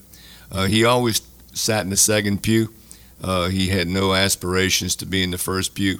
Uh, 0.51 0.67
he 0.67 0.85
always 0.85 1.23
sat 1.55 1.85
in 1.85 1.91
the 1.91 1.97
second 1.97 2.43
pew. 2.43 2.73
Uh, 3.23 3.49
he 3.49 3.69
had 3.69 3.89
no 3.89 4.13
aspirations 4.13 4.95
to 4.97 5.07
be 5.07 5.23
in 5.23 5.31
the 5.31 5.39
first 5.39 5.75
pew. 5.75 5.99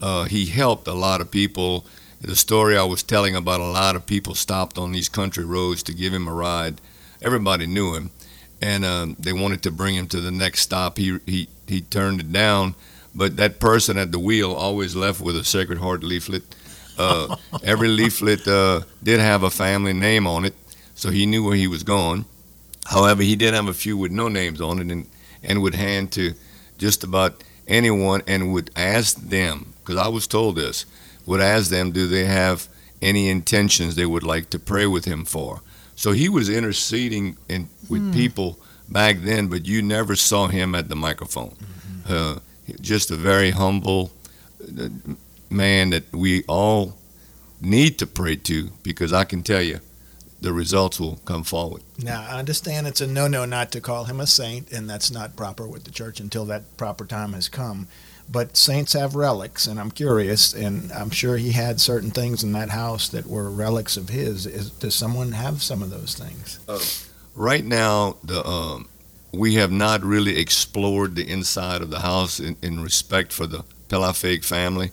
Uh, 0.00 0.24
he 0.24 0.46
helped 0.46 0.88
a 0.88 0.94
lot 0.94 1.20
of 1.20 1.30
people. 1.30 1.84
The 2.20 2.36
story 2.36 2.76
I 2.76 2.84
was 2.84 3.02
telling 3.02 3.36
about 3.36 3.60
a 3.60 3.64
lot 3.64 3.96
of 3.96 4.06
people 4.06 4.34
stopped 4.34 4.78
on 4.78 4.92
these 4.92 5.08
country 5.08 5.44
roads 5.44 5.82
to 5.84 5.94
give 5.94 6.14
him 6.14 6.26
a 6.26 6.32
ride. 6.32 6.80
Everybody 7.20 7.66
knew 7.66 7.94
him, 7.94 8.10
and 8.62 8.84
um, 8.84 9.16
they 9.18 9.32
wanted 9.32 9.62
to 9.64 9.70
bring 9.70 9.94
him 9.94 10.08
to 10.08 10.20
the 10.20 10.30
next 10.30 10.60
stop. 10.60 10.96
He 10.96 11.18
he 11.26 11.48
he 11.66 11.80
turned 11.80 12.20
it 12.20 12.32
down, 12.32 12.74
but 13.14 13.36
that 13.36 13.60
person 13.60 13.98
at 13.98 14.12
the 14.12 14.18
wheel 14.18 14.52
always 14.52 14.96
left 14.96 15.20
with 15.20 15.36
a 15.36 15.44
Sacred 15.44 15.78
Heart 15.78 16.02
leaflet. 16.02 16.42
Uh, 16.98 17.36
every 17.62 17.88
leaflet 17.88 18.46
uh, 18.46 18.80
did 19.02 19.20
have 19.20 19.42
a 19.42 19.50
family 19.50 19.92
name 19.92 20.26
on 20.26 20.44
it, 20.44 20.54
so 20.94 21.10
he 21.10 21.26
knew 21.26 21.44
where 21.44 21.56
he 21.56 21.66
was 21.66 21.82
going. 21.82 22.24
However, 22.86 23.22
he 23.22 23.36
did 23.36 23.54
have 23.54 23.68
a 23.68 23.74
few 23.74 23.96
with 23.96 24.12
no 24.12 24.28
names 24.28 24.60
on 24.60 24.78
it, 24.78 24.90
and 24.90 25.06
and 25.42 25.60
would 25.62 25.74
hand 25.74 26.12
to 26.12 26.34
just 26.78 27.04
about 27.04 27.42
anyone 27.66 28.22
and 28.26 28.52
would 28.52 28.70
ask 28.76 29.16
them, 29.16 29.72
because 29.80 29.96
I 29.96 30.08
was 30.08 30.26
told 30.26 30.56
this, 30.56 30.86
would 31.26 31.40
ask 31.40 31.70
them, 31.70 31.90
do 31.92 32.06
they 32.06 32.24
have 32.24 32.68
any 33.00 33.28
intentions 33.28 33.94
they 33.94 34.06
would 34.06 34.22
like 34.22 34.50
to 34.50 34.58
pray 34.58 34.86
with 34.86 35.04
him 35.04 35.24
for? 35.24 35.60
So 35.96 36.12
he 36.12 36.28
was 36.28 36.48
interceding 36.48 37.36
in, 37.48 37.68
with 37.88 38.12
people 38.14 38.58
back 38.88 39.18
then, 39.18 39.48
but 39.48 39.66
you 39.66 39.82
never 39.82 40.16
saw 40.16 40.48
him 40.48 40.74
at 40.74 40.88
the 40.88 40.96
microphone. 40.96 41.56
Uh, 42.08 42.38
just 42.80 43.10
a 43.10 43.16
very 43.16 43.50
humble 43.50 44.10
uh, 44.62 44.88
man 45.52 45.90
that 45.90 46.12
we 46.12 46.44
all 46.44 46.96
need 47.60 47.98
to 47.98 48.06
pray 48.06 48.36
to, 48.36 48.70
because 48.82 49.12
I 49.12 49.24
can 49.24 49.42
tell 49.42 49.62
you, 49.62 49.80
the 50.40 50.52
results 50.52 50.98
will 50.98 51.16
come 51.24 51.44
forward. 51.44 51.82
Now, 51.98 52.26
I 52.28 52.38
understand 52.38 52.88
it's 52.88 53.00
a 53.00 53.06
no-no 53.06 53.44
not 53.44 53.70
to 53.72 53.80
call 53.80 54.04
him 54.04 54.18
a 54.18 54.26
saint, 54.26 54.72
and 54.72 54.90
that's 54.90 55.10
not 55.10 55.36
proper 55.36 55.68
with 55.68 55.84
the 55.84 55.92
church 55.92 56.18
until 56.18 56.44
that 56.46 56.76
proper 56.76 57.04
time 57.04 57.32
has 57.34 57.48
come. 57.48 57.86
But 58.28 58.56
saints 58.56 58.94
have 58.94 59.14
relics, 59.14 59.66
and 59.66 59.78
I'm 59.78 59.90
curious, 59.90 60.52
and 60.52 60.90
I'm 60.92 61.10
sure 61.10 61.36
he 61.36 61.52
had 61.52 61.80
certain 61.80 62.10
things 62.10 62.42
in 62.42 62.52
that 62.52 62.70
house 62.70 63.08
that 63.10 63.26
were 63.26 63.50
relics 63.50 63.96
of 63.96 64.08
his. 64.08 64.46
Is, 64.46 64.70
does 64.70 64.94
someone 64.94 65.32
have 65.32 65.62
some 65.62 65.82
of 65.82 65.90
those 65.90 66.14
things? 66.14 66.58
Right 67.36 67.64
now, 67.64 68.16
the 68.24 68.44
um, 68.44 68.88
we 69.32 69.54
have 69.54 69.72
not 69.72 70.02
really 70.02 70.38
explored 70.38 71.14
the 71.14 71.28
inside 71.28 71.82
of 71.82 71.90
the 71.90 72.00
house 72.00 72.40
in, 72.40 72.56
in 72.62 72.82
respect 72.82 73.32
for 73.32 73.46
the 73.46 73.64
Pelafigue 73.88 74.44
family. 74.44 74.90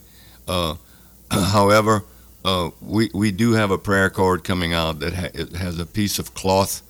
Uh, 0.49 0.75
however, 1.31 2.03
uh, 2.43 2.71
we 2.81 3.09
we 3.13 3.31
do 3.31 3.53
have 3.53 3.71
a 3.71 3.77
prayer 3.77 4.09
card 4.09 4.43
coming 4.43 4.73
out 4.73 4.99
that 4.99 5.13
ha- 5.13 5.31
it 5.33 5.53
has 5.53 5.79
a 5.79 5.85
piece 5.85 6.19
of 6.19 6.33
cloth 6.33 6.81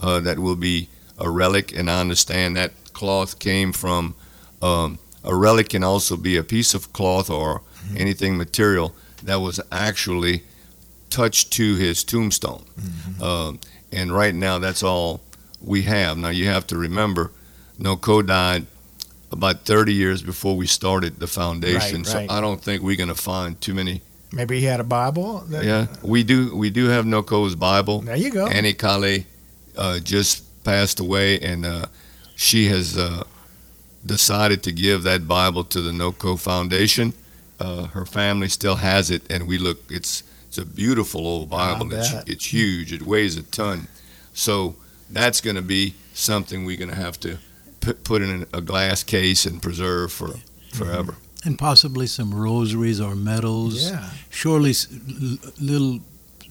uh, 0.00 0.20
that 0.20 0.38
will 0.38 0.56
be 0.56 0.88
a 1.18 1.30
relic, 1.30 1.72
and 1.78 1.90
I 1.90 2.00
understand 2.00 2.56
that 2.56 2.72
cloth 2.92 3.38
came 3.38 3.72
from 3.72 4.14
um, 4.62 4.98
a 5.22 5.34
relic 5.34 5.68
can 5.70 5.84
also 5.84 6.16
be 6.16 6.36
a 6.36 6.42
piece 6.42 6.74
of 6.74 6.92
cloth 6.92 7.30
or 7.30 7.62
anything 7.96 8.36
material 8.36 8.94
that 9.22 9.36
was 9.36 9.60
actually 9.70 10.42
touched 11.10 11.52
to 11.52 11.76
his 11.76 12.02
tombstone. 12.04 12.64
Um, 13.22 13.58
and 13.92 14.12
right 14.12 14.34
now, 14.34 14.58
that's 14.58 14.82
all 14.82 15.20
we 15.62 15.82
have. 15.82 16.18
Now, 16.18 16.30
you 16.30 16.46
have 16.48 16.66
to 16.68 16.76
remember, 16.76 17.30
Nonco 17.78 18.26
died 18.26 18.66
about 19.30 19.64
30 19.64 19.92
years 19.92 20.22
before 20.22 20.56
we 20.56 20.66
started 20.66 21.18
the 21.18 21.26
foundation. 21.26 21.98
Right, 21.98 22.06
so 22.06 22.18
right. 22.18 22.30
I 22.30 22.40
don't 22.40 22.60
think 22.60 22.82
we're 22.82 22.96
going 22.96 23.08
to 23.08 23.14
find 23.14 23.60
too 23.60 23.74
many. 23.74 24.02
Maybe 24.32 24.60
he 24.60 24.66
had 24.66 24.80
a 24.80 24.84
Bible. 24.84 25.40
That, 25.48 25.64
Yeah, 25.64 25.86
we 26.02 26.24
do. 26.24 26.56
We 26.56 26.70
do 26.70 26.86
have 26.88 27.04
Nonco's 27.04 27.54
Bible. 27.54 28.00
There 28.00 28.16
you 28.16 28.30
go. 28.30 28.46
Annie 28.48 28.72
Kale 28.72 29.24
uh, 29.76 30.00
just 30.00 30.64
passed 30.64 30.98
away, 30.98 31.38
and 31.40 31.64
uh, 31.64 31.86
she 32.34 32.66
has 32.66 32.98
uh, 32.98 33.22
decided 34.04 34.62
to 34.64 34.72
give 34.72 35.04
that 35.04 35.28
Bible 35.28 35.62
to 35.64 35.80
the 35.80 35.92
Nonco 35.92 36.38
Foundation. 36.38 37.12
Uh, 37.60 37.86
her 37.86 38.04
family 38.04 38.48
still 38.48 38.76
has 38.76 39.10
it, 39.10 39.22
and 39.30 39.46
we 39.46 39.56
look. 39.56 39.78
It's 39.88 40.24
it's 40.48 40.58
a 40.58 40.64
beautiful 40.64 41.26
old 41.26 41.50
Bible. 41.50 41.92
It's, 41.92 42.12
it's 42.26 42.52
huge. 42.52 42.92
It 42.92 43.02
weighs 43.02 43.36
a 43.36 43.42
ton. 43.42 43.88
So 44.32 44.76
that's 45.10 45.40
going 45.40 45.56
to 45.56 45.62
be 45.62 45.94
something 46.12 46.64
we're 46.64 46.76
going 46.76 46.90
to 46.90 46.96
have 46.96 47.18
to 47.20 47.38
put, 47.84 48.04
put 48.04 48.22
in 48.22 48.46
a 48.52 48.60
glass 48.60 49.02
case 49.02 49.46
and 49.46 49.62
preserve 49.62 50.12
for 50.12 50.34
forever. 50.72 51.12
Mm-hmm. 51.12 51.48
and 51.48 51.58
possibly 51.58 52.06
some 52.06 52.34
rosaries 52.34 53.00
or 53.00 53.14
medals. 53.14 53.90
yeah. 53.90 54.10
Surely 54.30 54.70
s- 54.70 54.88
l- 54.92 55.38
little 55.60 56.00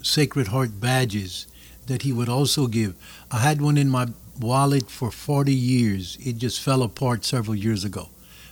Sacred 0.01 0.47
Heart 0.47 0.79
badges 0.79 1.47
that 1.87 2.01
he 2.03 2.11
would 2.13 2.29
also 2.29 2.67
give. 2.67 2.93
I 3.31 3.39
had 3.39 3.61
one 3.61 3.77
in 3.77 3.89
my 3.89 4.07
wallet 4.39 4.89
for 4.89 5.11
40 5.11 5.53
years. 5.53 6.17
It 6.25 6.37
just 6.37 6.61
fell 6.61 6.81
apart 6.83 7.25
several 7.25 7.55
years 7.55 7.83
ago. 7.83 8.09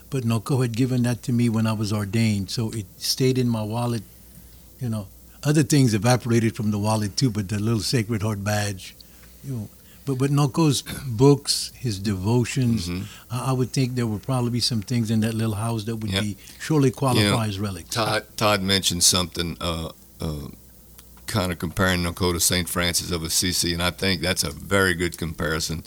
But 0.09 0.23
Nonco 0.25 0.61
had 0.61 0.75
given 0.75 1.03
that 1.03 1.23
to 1.23 1.31
me 1.31 1.47
when 1.49 1.65
I 1.67 1.71
was 1.73 1.93
ordained, 1.93 2.49
so 2.51 2.69
it 2.71 2.85
stayed 2.97 3.37
in 3.37 3.47
my 3.47 3.63
wallet. 3.63 4.03
You 4.81 4.89
know, 4.89 5.07
other 5.43 5.63
things 5.63 5.93
evaporated 5.93 6.55
from 6.55 6.71
the 6.71 6.77
wallet 6.79 7.15
too, 7.15 7.29
but 7.29 7.47
the 7.47 7.59
little 7.59 7.79
Sacred 7.79 8.21
Heart 8.21 8.43
badge, 8.43 8.95
you 9.43 9.53
know. 9.53 9.69
But 10.05 10.17
but 10.17 10.31
Nonco's 10.31 10.81
books, 11.05 11.71
his 11.75 11.99
devotions, 11.99 12.87
Mhm. 12.87 13.05
I 13.29 13.49
I 13.49 13.51
would 13.51 13.71
think 13.71 13.95
there 13.95 14.07
would 14.07 14.23
probably 14.23 14.49
be 14.51 14.59
some 14.59 14.81
things 14.81 15.11
in 15.11 15.19
that 15.21 15.33
little 15.33 15.55
house 15.55 15.83
that 15.85 15.97
would 15.97 16.11
Yep. 16.11 16.23
be 16.23 16.37
surely 16.59 16.91
qualify 16.91 17.23
You 17.23 17.31
know, 17.31 17.39
as 17.41 17.59
relics. 17.59 17.89
Todd, 17.95 18.23
Todd 18.35 18.61
mentioned 18.63 19.03
something, 19.03 19.57
uh, 19.61 19.89
uh, 20.19 20.47
kind 21.27 21.51
of 21.51 21.59
comparing 21.59 22.03
Nonco 22.03 22.33
to 22.33 22.39
St. 22.39 22.67
Francis 22.67 23.11
of 23.11 23.23
Assisi, 23.23 23.73
and 23.73 23.81
I 23.81 23.91
think 23.91 24.21
that's 24.21 24.43
a 24.43 24.51
very 24.51 24.93
good 24.95 25.17
comparison. 25.17 25.83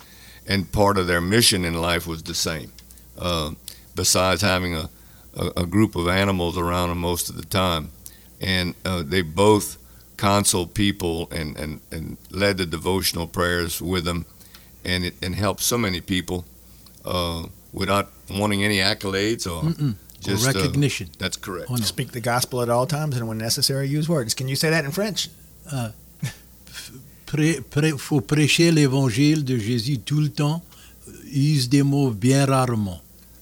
And 0.47 0.71
part 0.73 0.97
of 0.99 1.07
their 1.07 1.21
mission 1.21 1.65
in 1.65 1.75
life 1.75 2.07
was 2.07 2.23
the 2.23 2.35
same. 2.35 2.71
Uh, 3.19 3.53
besides 3.95 4.43
having 4.43 4.75
a, 4.75 4.89
a, 5.37 5.63
a 5.63 5.67
group 5.67 5.97
of 5.97 6.09
animals 6.09 6.57
around 6.57 6.89
them 6.91 6.99
most 6.99 7.29
of 7.31 7.37
the 7.37 7.45
time, 7.45 7.91
and 8.41 8.75
uh, 8.85 9.03
they 9.03 9.23
both 9.23 9.77
consoled 10.17 10.75
people 10.75 11.29
and, 11.31 11.57
and, 11.57 11.81
and 11.91 12.17
led 12.31 12.57
the 12.59 12.67
devotional 12.67 13.27
prayers 13.27 13.81
with 13.83 14.05
them, 14.05 14.25
and 14.85 15.05
it 15.05 15.15
and 15.23 15.35
helped 15.35 15.63
so 15.63 15.77
many 15.79 16.01
people 16.01 16.45
uh, 17.05 17.45
without 17.73 18.11
wanting 18.31 18.63
any 18.65 18.79
accolades 18.79 19.47
or 19.47 19.63
Mm-mm. 19.65 19.95
Or 20.27 20.31
just 20.31 20.47
uh, 20.49 20.53
recognition. 20.59 21.09
that's 21.19 21.37
correct. 21.37 21.67
Oh, 21.71 21.75
no. 21.75 21.83
Speak 21.85 22.13
the 22.13 22.21
gospel 22.21 22.63
at 22.63 22.69
all 22.71 22.87
times 22.87 23.17
and 23.17 23.29
when 23.29 23.37
necessary, 23.39 23.87
use 23.89 24.09
words. 24.09 24.33
Can 24.35 24.49
you 24.49 24.57
say 24.57 24.71
that 24.71 24.85
in 24.85 24.91
French? 24.91 25.29
Pré- 27.27 27.61
pré- 27.61 27.99
faut 27.99 28.21
prêcher 28.21 28.71
l'évangile 28.73 29.45
de 29.45 29.59
Jésus 29.59 29.99
tout 29.99 30.21
le 30.21 30.29
temps. 30.29 30.63
Use 31.27 31.69
des 31.69 31.83
mots 31.83 32.11
bien 32.11 32.47
rarement. 32.47 33.01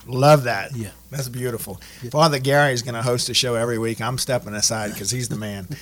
Love 0.08 0.44
that. 0.44 0.70
Yeah. 0.74 0.90
That's 1.10 1.28
beautiful. 1.28 1.80
Yeah. 2.02 2.10
Father 2.10 2.38
Gary 2.40 2.72
is 2.72 2.82
going 2.82 2.94
to 2.94 3.02
host 3.02 3.26
the 3.26 3.34
show 3.34 3.54
every 3.54 3.78
week. 3.78 4.00
I'm 4.00 4.18
stepping 4.18 4.54
aside 4.54 4.92
because 4.92 5.10
he's 5.10 5.28
the 5.28 5.36
man. 5.36 5.68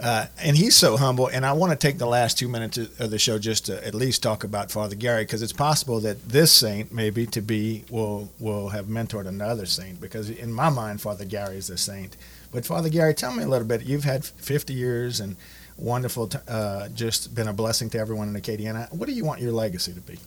Uh, 0.00 0.26
and 0.38 0.56
he's 0.56 0.74
so 0.74 0.96
humble. 0.96 1.28
And 1.28 1.46
I 1.46 1.52
want 1.52 1.72
to 1.72 1.76
take 1.76 1.98
the 1.98 2.06
last 2.06 2.38
two 2.38 2.48
minutes 2.48 2.78
of 2.78 3.10
the 3.10 3.18
show 3.18 3.38
just 3.38 3.66
to 3.66 3.86
at 3.86 3.94
least 3.94 4.22
talk 4.22 4.42
about 4.42 4.70
Father 4.70 4.96
Gary 4.96 5.24
because 5.24 5.42
it's 5.42 5.52
possible 5.52 6.00
that 6.00 6.28
this 6.28 6.50
saint, 6.52 6.92
maybe 6.92 7.26
to 7.26 7.40
be, 7.40 7.84
will 7.90 8.32
will 8.40 8.70
have 8.70 8.86
mentored 8.86 9.26
another 9.26 9.66
saint. 9.66 10.00
Because 10.00 10.30
in 10.30 10.52
my 10.52 10.70
mind, 10.70 11.00
Father 11.00 11.24
Gary 11.24 11.56
is 11.56 11.70
a 11.70 11.78
saint. 11.78 12.16
But 12.50 12.66
Father 12.66 12.88
Gary, 12.88 13.14
tell 13.14 13.32
me 13.32 13.44
a 13.44 13.48
little 13.48 13.66
bit. 13.66 13.82
You've 13.82 14.04
had 14.04 14.24
50 14.24 14.74
years 14.74 15.20
and 15.20 15.36
wonderful, 15.76 16.28
t- 16.28 16.38
uh, 16.48 16.88
just 16.88 17.34
been 17.34 17.48
a 17.48 17.52
blessing 17.52 17.88
to 17.90 17.98
everyone 17.98 18.28
in 18.28 18.40
Acadiana. 18.40 18.92
What 18.92 19.06
do 19.06 19.12
you 19.14 19.24
want 19.24 19.40
your 19.40 19.52
legacy 19.52 19.92
to 19.92 20.00
be? 20.00 20.18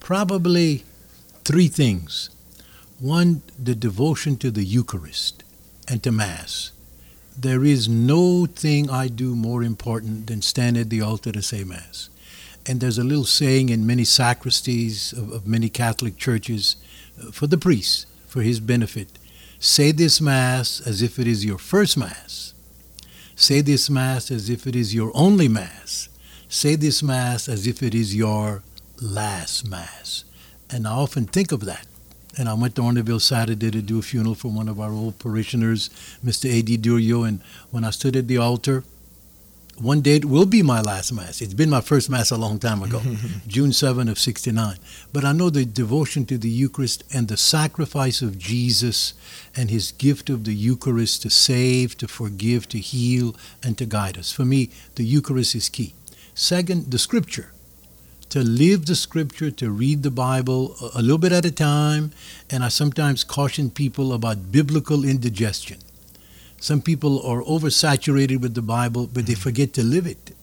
Probably 0.00 0.84
three 1.44 1.68
things. 1.68 2.30
One, 2.98 3.42
the 3.58 3.74
devotion 3.74 4.36
to 4.38 4.50
the 4.50 4.64
Eucharist 4.64 5.44
and 5.86 6.02
to 6.02 6.10
Mass. 6.10 6.72
There 7.40 7.64
is 7.64 7.88
no 7.88 8.46
thing 8.46 8.90
I 8.90 9.08
do 9.08 9.36
more 9.36 9.62
important 9.62 10.26
than 10.26 10.42
stand 10.42 10.76
at 10.76 10.90
the 10.90 11.02
altar 11.02 11.30
to 11.30 11.42
say 11.42 11.62
Mass. 11.62 12.10
And 12.66 12.80
there's 12.80 12.98
a 12.98 13.04
little 13.04 13.24
saying 13.24 13.68
in 13.68 13.86
many 13.86 14.04
sacristies 14.04 15.12
of, 15.12 15.30
of 15.32 15.46
many 15.46 15.68
Catholic 15.68 16.16
churches 16.16 16.76
uh, 17.20 17.30
for 17.30 17.46
the 17.46 17.56
priest, 17.56 18.06
for 18.26 18.42
his 18.42 18.60
benefit 18.60 19.18
say 19.58 19.92
this 19.92 20.20
Mass 20.20 20.80
as 20.80 21.02
if 21.02 21.18
it 21.18 21.26
is 21.26 21.44
your 21.44 21.58
first 21.58 21.96
Mass. 21.96 22.54
Say 23.34 23.60
this 23.60 23.90
Mass 23.90 24.30
as 24.30 24.48
if 24.48 24.66
it 24.66 24.76
is 24.76 24.94
your 24.94 25.10
only 25.14 25.48
Mass. 25.48 26.08
Say 26.48 26.76
this 26.76 27.02
Mass 27.02 27.48
as 27.48 27.66
if 27.66 27.82
it 27.82 27.94
is 27.94 28.14
your 28.14 28.62
last 29.00 29.68
Mass. 29.68 30.24
And 30.70 30.86
I 30.86 30.92
often 30.92 31.26
think 31.26 31.52
of 31.52 31.64
that. 31.64 31.87
And 32.38 32.48
I 32.48 32.54
went 32.54 32.76
to 32.76 32.82
Arnaudville 32.82 33.20
Saturday 33.20 33.70
to 33.72 33.82
do 33.82 33.98
a 33.98 34.02
funeral 34.02 34.36
for 34.36 34.48
one 34.48 34.68
of 34.68 34.78
our 34.78 34.92
old 34.92 35.18
parishioners, 35.18 35.90
Mr. 36.24 36.48
A.D. 36.48 36.78
Durio. 36.78 37.26
And 37.26 37.40
when 37.72 37.82
I 37.82 37.90
stood 37.90 38.14
at 38.14 38.28
the 38.28 38.38
altar, 38.38 38.84
one 39.80 40.00
day 40.00 40.16
it 40.16 40.24
will 40.24 40.46
be 40.46 40.62
my 40.62 40.80
last 40.80 41.12
Mass. 41.12 41.40
It's 41.40 41.54
been 41.54 41.70
my 41.70 41.80
first 41.80 42.08
Mass 42.08 42.30
a 42.30 42.36
long 42.36 42.58
time 42.58 42.82
ago, 42.82 43.00
June 43.46 43.72
7 43.72 44.08
of 44.08 44.18
69. 44.18 44.76
But 45.12 45.24
I 45.24 45.32
know 45.32 45.50
the 45.50 45.64
devotion 45.64 46.26
to 46.26 46.38
the 46.38 46.48
Eucharist 46.48 47.02
and 47.12 47.28
the 47.28 47.36
sacrifice 47.36 48.22
of 48.22 48.38
Jesus 48.38 49.14
and 49.56 49.68
his 49.70 49.92
gift 49.92 50.30
of 50.30 50.44
the 50.44 50.54
Eucharist 50.54 51.22
to 51.22 51.30
save, 51.30 51.96
to 51.98 52.08
forgive, 52.08 52.68
to 52.68 52.78
heal, 52.78 53.36
and 53.64 53.76
to 53.78 53.86
guide 53.86 54.16
us. 54.16 54.32
For 54.32 54.44
me, 54.44 54.70
the 54.94 55.04
Eucharist 55.04 55.54
is 55.54 55.68
key. 55.68 55.94
Second, 56.34 56.90
the 56.90 56.98
Scripture 56.98 57.52
to 58.30 58.40
live 58.40 58.86
the 58.86 58.94
scripture, 58.94 59.50
to 59.50 59.70
read 59.70 60.02
the 60.02 60.10
Bible 60.10 60.76
a- 60.94 61.00
little 61.02 61.18
bit 61.18 61.32
at 61.32 61.44
a 61.44 61.50
time. 61.50 62.12
And 62.50 62.62
I 62.64 62.68
sometimes 62.68 63.24
caution 63.24 63.70
people 63.70 64.12
about 64.12 64.52
biblical 64.52 65.04
indigestion. 65.04 65.78
Some 66.60 66.82
people 66.82 67.22
are 67.22 67.42
oversaturated 67.42 68.40
with 68.40 68.54
the 68.54 68.62
Bible, 68.62 69.08
but 69.12 69.26
they 69.26 69.34
forget 69.34 69.72
to 69.74 69.82
live 69.82 70.06
it. 70.06 70.34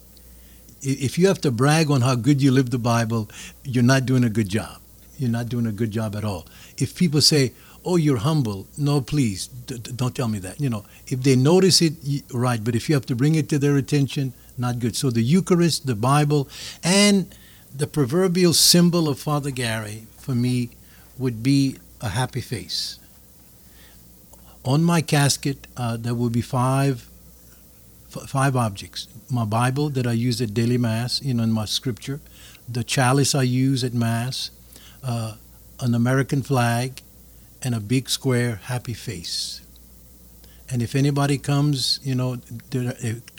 If 0.82 1.17
you 1.17 1.28
have 1.28 1.41
to 1.41 1.52
brag 1.52 1.89
on 1.91 2.02
how 2.02 2.15
good 2.15 2.41
you 2.41 2.52
live 2.52 2.69
the 2.69 2.78
Bible, 2.78 3.30
you're 3.63 3.84
not 3.84 4.06
doing 4.06 4.24
a 4.24 4.30
good 4.30 4.50
job. 4.50 4.80
You're 5.17 5.32
not 5.32 5.50
doing 5.50 5.65
a 5.65 5.71
good 5.71 5.91
job 5.91 6.15
at 6.15 6.24
all. 6.24 6.45
If 6.78 6.95
people 6.95 7.21
say, 7.21 7.54
"Oh, 7.84 7.95
you're 7.95 8.17
humble," 8.17 8.67
no, 8.78 9.02
please 9.02 9.48
don't 9.67 10.13
tell 10.13 10.28
me 10.28 10.39
that. 10.39 10.60
You 10.60 10.69
know, 10.69 10.86
if 11.08 11.24
they 11.24 11.36
notice 11.36 11.82
it, 11.82 11.93
right. 12.32 12.63
But 12.63 12.76
if 12.76 12.89
you 12.89 12.95
have 12.95 13.06
to 13.08 13.15
bring 13.15 13.36
it 13.36 13.48
to 13.50 13.60
their 13.60 13.78
attention, 13.78 14.34
not 14.58 14.80
good. 14.80 14.95
So 14.95 15.10
the 15.10 15.24
Eucharist, 15.24 15.86
the 15.86 15.95
Bible, 15.95 16.48
and 16.84 17.28
the 17.77 17.88
proverbial 17.88 18.53
symbol 18.53 19.09
of 19.09 19.19
Father 19.19 19.51
Gary 19.51 20.07
for 20.17 20.33
me 20.33 20.69
would 21.17 21.43
be 21.43 21.77
a 22.01 22.09
happy 22.09 22.41
face. 22.41 22.99
On 24.63 24.83
my 24.83 25.01
casket, 25.01 25.67
uh, 25.77 25.97
there 25.97 26.15
will 26.15 26.29
be 26.29 26.41
five 26.41 27.07
f- 28.15 28.29
five 28.29 28.55
objects: 28.55 29.07
my 29.29 29.45
Bible 29.45 29.89
that 29.89 30.07
I 30.07 30.13
use 30.13 30.41
at 30.41 30.53
daily 30.53 30.77
mass, 30.77 31.21
you 31.21 31.33
know, 31.33 31.43
in 31.43 31.51
my 31.51 31.65
scripture, 31.65 32.19
the 32.67 32.83
chalice 32.83 33.35
I 33.35 33.43
use 33.43 33.83
at 33.83 33.93
mass, 33.93 34.51
uh, 35.03 35.35
an 35.79 35.93
American 35.93 36.41
flag, 36.41 37.01
and 37.61 37.75
a 37.75 37.79
big 37.79 38.09
square 38.09 38.59
happy 38.63 38.93
face. 38.93 39.61
And 40.69 40.81
if 40.81 40.95
anybody 40.95 41.38
comes, 41.38 41.99
you 42.03 42.15
know, 42.15 42.38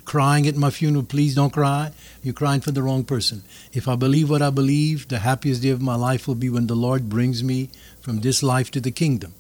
crying 0.07 0.47
at 0.47 0.57
my 0.57 0.71
funeral, 0.71 1.05
please 1.05 1.35
don't 1.35 1.53
cry. 1.53 1.93
You're 2.23 2.33
crying 2.33 2.63
for 2.63 2.71
the 2.71 2.83
wrong 2.83 3.05
person. 3.05 3.43
If 3.73 3.87
I 3.89 3.97
believe 3.97 4.31
what 4.31 4.41
I 4.41 4.51
believe, 4.51 5.09
the 5.09 5.19
happiest 5.19 5.63
day 5.63 5.71
of 5.71 5.83
my 5.83 5.97
life 5.97 6.27
will 6.27 6.35
be 6.35 6.49
when 6.49 6.69
the 6.69 6.75
Lord 6.75 7.11
brings 7.11 7.45
me 7.45 7.69
from 8.01 8.21
this 8.21 8.43
life 8.43 8.71
to 8.71 8.81
the 8.81 8.91
kingdom. 8.91 9.35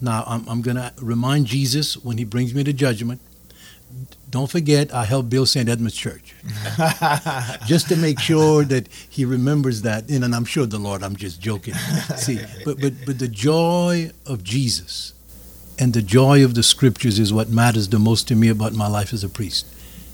Now, 0.00 0.24
I'm, 0.26 0.48
I'm 0.48 0.62
going 0.62 0.76
to 0.76 0.92
remind 1.00 1.46
Jesus 1.46 1.96
when 1.96 2.18
he 2.18 2.24
brings 2.24 2.54
me 2.54 2.62
to 2.64 2.72
judgment. 2.72 3.20
Don't 4.30 4.48
forget, 4.48 4.94
I 4.94 5.04
helped 5.04 5.30
build 5.30 5.48
St. 5.48 5.68
Edmond's 5.68 5.96
Church. 5.96 6.36
just 7.66 7.88
to 7.88 7.96
make 7.96 8.20
sure 8.20 8.64
that 8.64 8.86
he 8.88 9.24
remembers 9.24 9.82
that. 9.82 10.08
And, 10.08 10.22
and 10.22 10.34
I'm 10.34 10.44
sure 10.44 10.66
the 10.66 10.78
Lord, 10.78 11.02
I'm 11.02 11.16
just 11.16 11.40
joking. 11.40 11.74
See, 12.16 12.38
but, 12.64 12.80
but, 12.80 12.92
but 13.04 13.18
the 13.18 13.28
joy 13.28 14.12
of 14.26 14.44
Jesus 14.44 15.14
and 15.78 15.92
the 15.92 16.02
joy 16.02 16.44
of 16.44 16.54
the 16.54 16.62
scriptures 16.62 17.18
is 17.18 17.32
what 17.32 17.48
matters 17.48 17.88
the 17.88 17.98
most 17.98 18.28
to 18.28 18.36
me 18.36 18.48
about 18.48 18.74
my 18.74 18.86
life 18.86 19.12
as 19.12 19.24
a 19.24 19.28
priest. 19.28 19.66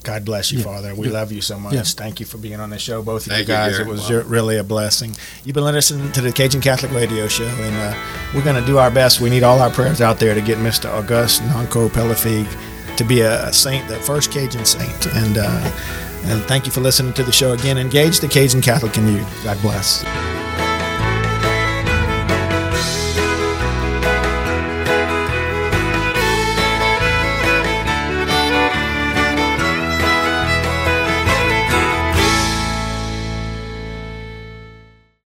God 0.07 0.25
bless 0.25 0.53
you, 0.53 0.59
Yeah. 0.59 0.65
Father. 0.65 0.95
We 0.95 1.09
Yeah. 1.09 1.15
love 1.15 1.33
you 1.33 1.41
so 1.41 1.59
much. 1.59 1.75
Yeah. 1.75 1.83
Thank 1.83 2.21
you 2.21 2.27
for 2.27 2.39
being 2.39 2.61
on 2.61 2.71
the 2.71 2.79
show, 2.79 3.03
both 3.03 3.27
of 3.27 3.33
Thank 3.33 3.49
you 3.49 3.55
you, 3.55 3.59
guys. 3.59 3.73
Gary. 3.73 3.83
it 3.83 3.91
was 3.91 4.09
Wow. 4.09 4.23
really 4.27 4.57
a 4.57 4.63
blessing. 4.63 5.17
You've 5.45 5.55
been 5.55 5.65
listening 5.65 6.13
to 6.13 6.21
the 6.21 6.31
Cajun 6.31 6.61
Catholic 6.61 6.93
Radio 6.93 7.27
Show, 7.27 7.45
and 7.47 7.77
uh, 7.77 7.95
we're 8.33 8.43
going 8.43 8.55
to 8.61 8.67
do 8.67 8.79
our 8.79 8.91
best. 8.91 9.21
We 9.21 9.31
need 9.31 9.43
all 9.43 9.61
our 9.61 9.71
prayers 9.71 10.01
out 10.01 10.21
there 10.21 10.35
to 10.35 10.41
get 10.41 10.59
Mr. 10.59 10.89
Auguste 10.89 11.43
Nonco 11.43 11.89
Pelafigue 11.91 12.47
to 12.97 13.03
be 13.05 13.21
a, 13.23 13.49
a 13.49 13.53
saint, 13.53 13.89
the 13.89 13.97
first 13.97 14.31
Cajun 14.31 14.65
saint. 14.65 15.07
And 15.07 15.39
uh, 15.39 15.73
and 16.27 16.43
thank 16.45 16.67
you 16.67 16.73
for 16.73 16.81
listening 16.81 17.13
to 17.15 17.23
the 17.25 17.33
show 17.33 17.53
again. 17.53 17.77
Engage 17.77 18.21
the 18.21 18.29
Cajun 18.29 18.63
Catholic 18.63 18.97
in 18.99 19.13
you. 19.13 19.27
God 19.45 19.61
bless. 19.61 20.05